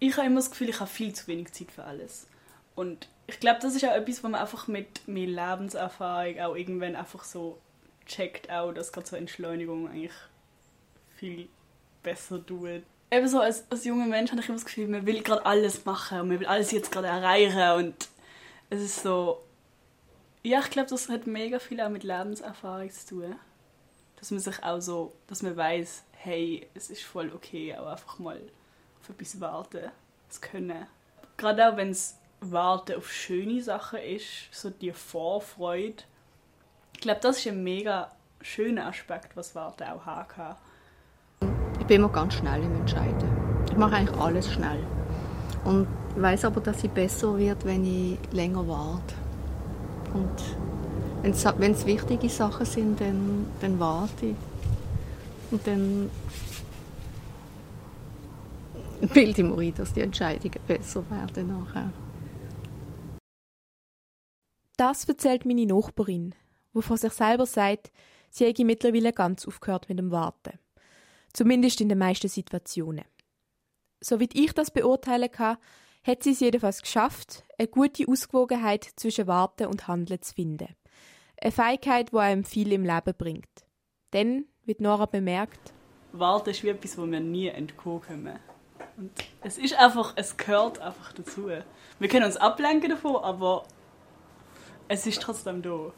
ich 0.00 0.16
habe 0.16 0.26
immer 0.26 0.36
das 0.36 0.50
Gefühl, 0.50 0.68
ich 0.68 0.80
habe 0.80 0.90
viel 0.90 1.12
zu 1.12 1.26
wenig 1.26 1.52
Zeit 1.52 1.72
für 1.72 1.84
alles. 1.84 2.26
Und 2.74 3.08
ich 3.26 3.40
glaube, 3.40 3.58
das 3.60 3.74
ist 3.74 3.84
auch 3.84 3.94
etwas, 3.94 4.22
was 4.22 4.30
man 4.30 4.40
einfach 4.40 4.68
mit 4.68 5.06
mehr 5.08 5.26
Lebenserfahrung 5.26 6.38
auch 6.40 6.54
irgendwann 6.54 6.96
einfach 6.96 7.24
so 7.24 7.58
checkt, 8.06 8.50
auch, 8.50 8.72
dass 8.72 8.92
gerade 8.92 9.06
so 9.06 9.16
Entschleunigung 9.16 9.88
eigentlich 9.88 10.12
viel 11.16 11.48
besser 12.02 12.44
tut. 12.44 12.82
Ebenso 13.10 13.40
als, 13.40 13.64
als 13.70 13.84
junger 13.84 14.06
Mensch 14.06 14.30
habe 14.30 14.40
ich 14.40 14.48
immer 14.48 14.56
das 14.56 14.64
Gefühl, 14.64 14.88
man 14.88 15.06
will 15.06 15.22
gerade 15.22 15.44
alles 15.44 15.84
machen 15.84 16.20
und 16.20 16.28
man 16.28 16.40
will 16.40 16.46
alles 16.46 16.70
jetzt 16.70 16.92
gerade 16.92 17.08
erreichen 17.08 17.84
und 17.84 18.08
es 18.70 18.80
ist 18.80 19.02
so... 19.02 19.42
Ja, 20.42 20.60
ich 20.60 20.70
glaube, 20.70 20.88
das 20.88 21.08
hat 21.08 21.26
mega 21.26 21.58
viel 21.58 21.80
auch 21.80 21.88
mit 21.88 22.04
Lebenserfahrung 22.04 22.90
zu 22.90 23.06
tun. 23.08 23.36
Dass 24.16 24.30
man 24.30 24.40
sich 24.40 24.62
auch 24.62 24.80
so, 24.80 25.12
dass 25.26 25.42
man 25.42 25.56
weiß, 25.56 26.04
hey, 26.12 26.66
es 26.74 26.90
ist 26.90 27.02
voll 27.02 27.32
okay, 27.34 27.76
auch 27.76 27.86
einfach 27.86 28.18
mal 28.18 28.40
auf 29.00 29.10
etwas 29.10 29.40
warten 29.40 29.90
zu 30.28 30.40
können. 30.40 30.86
Gerade 31.36 31.68
auch 31.68 31.76
wenn 31.76 31.90
es 31.90 32.16
Warten 32.40 32.96
auf 32.96 33.10
schöne 33.10 33.62
Sachen 33.62 33.98
ist, 33.98 34.48
so 34.52 34.70
die 34.70 34.92
Vorfreude. 34.92 36.04
Ich 36.94 37.00
glaube, 37.00 37.20
das 37.20 37.38
ist 37.38 37.48
ein 37.48 37.62
mega 37.62 38.10
schöner 38.40 38.86
Aspekt, 38.86 39.36
was 39.36 39.54
Warten 39.54 39.84
auch 39.84 40.06
haben 40.06 40.28
kann. 40.28 40.56
Ich 41.80 41.86
bin 41.86 41.96
immer 41.96 42.08
ganz 42.08 42.34
schnell 42.34 42.62
im 42.62 42.74
Entscheiden. 42.76 43.64
Ich 43.70 43.76
mache 43.76 43.96
eigentlich 43.96 44.18
alles 44.20 44.52
schnell. 44.52 44.84
Und 45.64 45.86
weiß 46.16 46.44
aber, 46.44 46.60
dass 46.60 46.82
ich 46.84 46.90
besser 46.90 47.36
wird, 47.36 47.64
wenn 47.64 47.84
ich 47.84 48.18
länger 48.32 48.66
warte. 48.68 49.14
Und 50.14 50.30
wenn 51.22 51.72
es 51.72 51.86
wichtige 51.86 52.28
Sachen 52.28 52.66
sind, 52.66 53.00
dann, 53.00 53.46
dann 53.60 53.78
warte 53.80 54.26
ich. 54.26 54.36
Und 55.50 55.66
dann 55.66 56.10
bilde 59.14 59.42
ich 59.42 59.48
mir 59.48 59.58
ein, 59.58 59.74
dass 59.74 59.92
die 59.92 60.00
Entscheidungen 60.00 60.58
besser 60.66 61.08
werden 61.10 61.48
nachher. 61.48 61.92
Das 64.76 65.04
erzählt 65.04 65.44
meine 65.44 65.66
Nachbarin, 65.66 66.34
die 66.74 66.82
von 66.82 66.96
sich 66.96 67.12
selber 67.12 67.46
sagt, 67.46 67.90
sie 68.30 68.46
hätte 68.46 68.64
mittlerweile 68.64 69.12
ganz 69.12 69.46
aufgehört 69.46 69.88
mit 69.88 69.98
dem 69.98 70.10
Warten. 70.10 70.58
Zumindest 71.32 71.80
in 71.80 71.88
den 71.88 71.98
meisten 71.98 72.28
Situationen. 72.28 73.04
Soweit 74.00 74.34
ich 74.34 74.52
das 74.52 74.70
beurteilen 74.70 75.30
kann, 75.30 75.58
hat 76.04 76.22
sie 76.22 76.30
es 76.30 76.40
jedenfalls 76.40 76.82
geschafft, 76.82 77.44
eine 77.58 77.68
gute 77.68 78.06
Ausgewogenheit 78.08 78.84
zwischen 78.96 79.26
Warten 79.26 79.66
und 79.66 79.88
Handeln 79.88 80.22
zu 80.22 80.34
finden. 80.34 80.74
Eine 81.40 81.52
Fähigkeit, 81.52 82.12
die 82.12 82.16
einem 82.16 82.44
viel 82.44 82.72
im 82.72 82.84
Leben 82.84 83.14
bringt. 83.16 83.66
Denn, 84.12 84.46
wie 84.64 84.76
Nora 84.78 85.06
bemerkt, 85.06 85.72
Warten 86.12 86.50
ist 86.50 86.62
wie 86.62 86.70
etwas, 86.70 86.96
wo 86.96 87.06
wir 87.06 87.20
nie 87.20 87.48
entkommen 87.48 88.00
können. 88.00 88.38
Und 88.98 89.12
es 89.42 89.58
ist 89.58 89.74
einfach, 89.74 90.14
es 90.16 90.36
gehört 90.36 90.80
einfach 90.80 91.12
dazu. 91.12 91.48
Wir 92.00 92.08
können 92.08 92.26
uns 92.26 92.36
ablenken 92.36 92.90
davon, 92.90 93.16
aber 93.16 93.64
es 94.88 95.06
ist 95.06 95.22
trotzdem 95.22 95.62
da. 95.62 95.92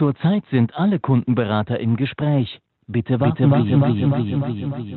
Zurzeit 0.00 0.44
sind 0.50 0.74
alle 0.76 0.98
Kundenberater 0.98 1.78
im 1.78 1.94
Gespräch. 1.94 2.62
Bitte 2.86 3.20
warten, 3.20 3.50
Bitte 3.50 3.78
warten 3.82 4.94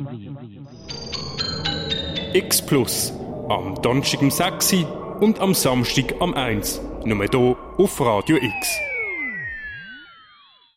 Sie. 2.32 2.38
X 2.38 2.64
Plus. 2.64 3.12
Am 3.50 3.74
Donnerstag 3.82 4.22
um 4.22 4.30
6 4.30 4.72
Uhr 4.72 5.20
und 5.20 5.42
am 5.42 5.52
Samstag 5.52 6.14
am 6.20 6.32
1 6.32 6.80
Nur 7.04 7.18
hier 7.18 7.56
auf 7.76 8.00
Radio 8.00 8.36
X. 8.36 8.93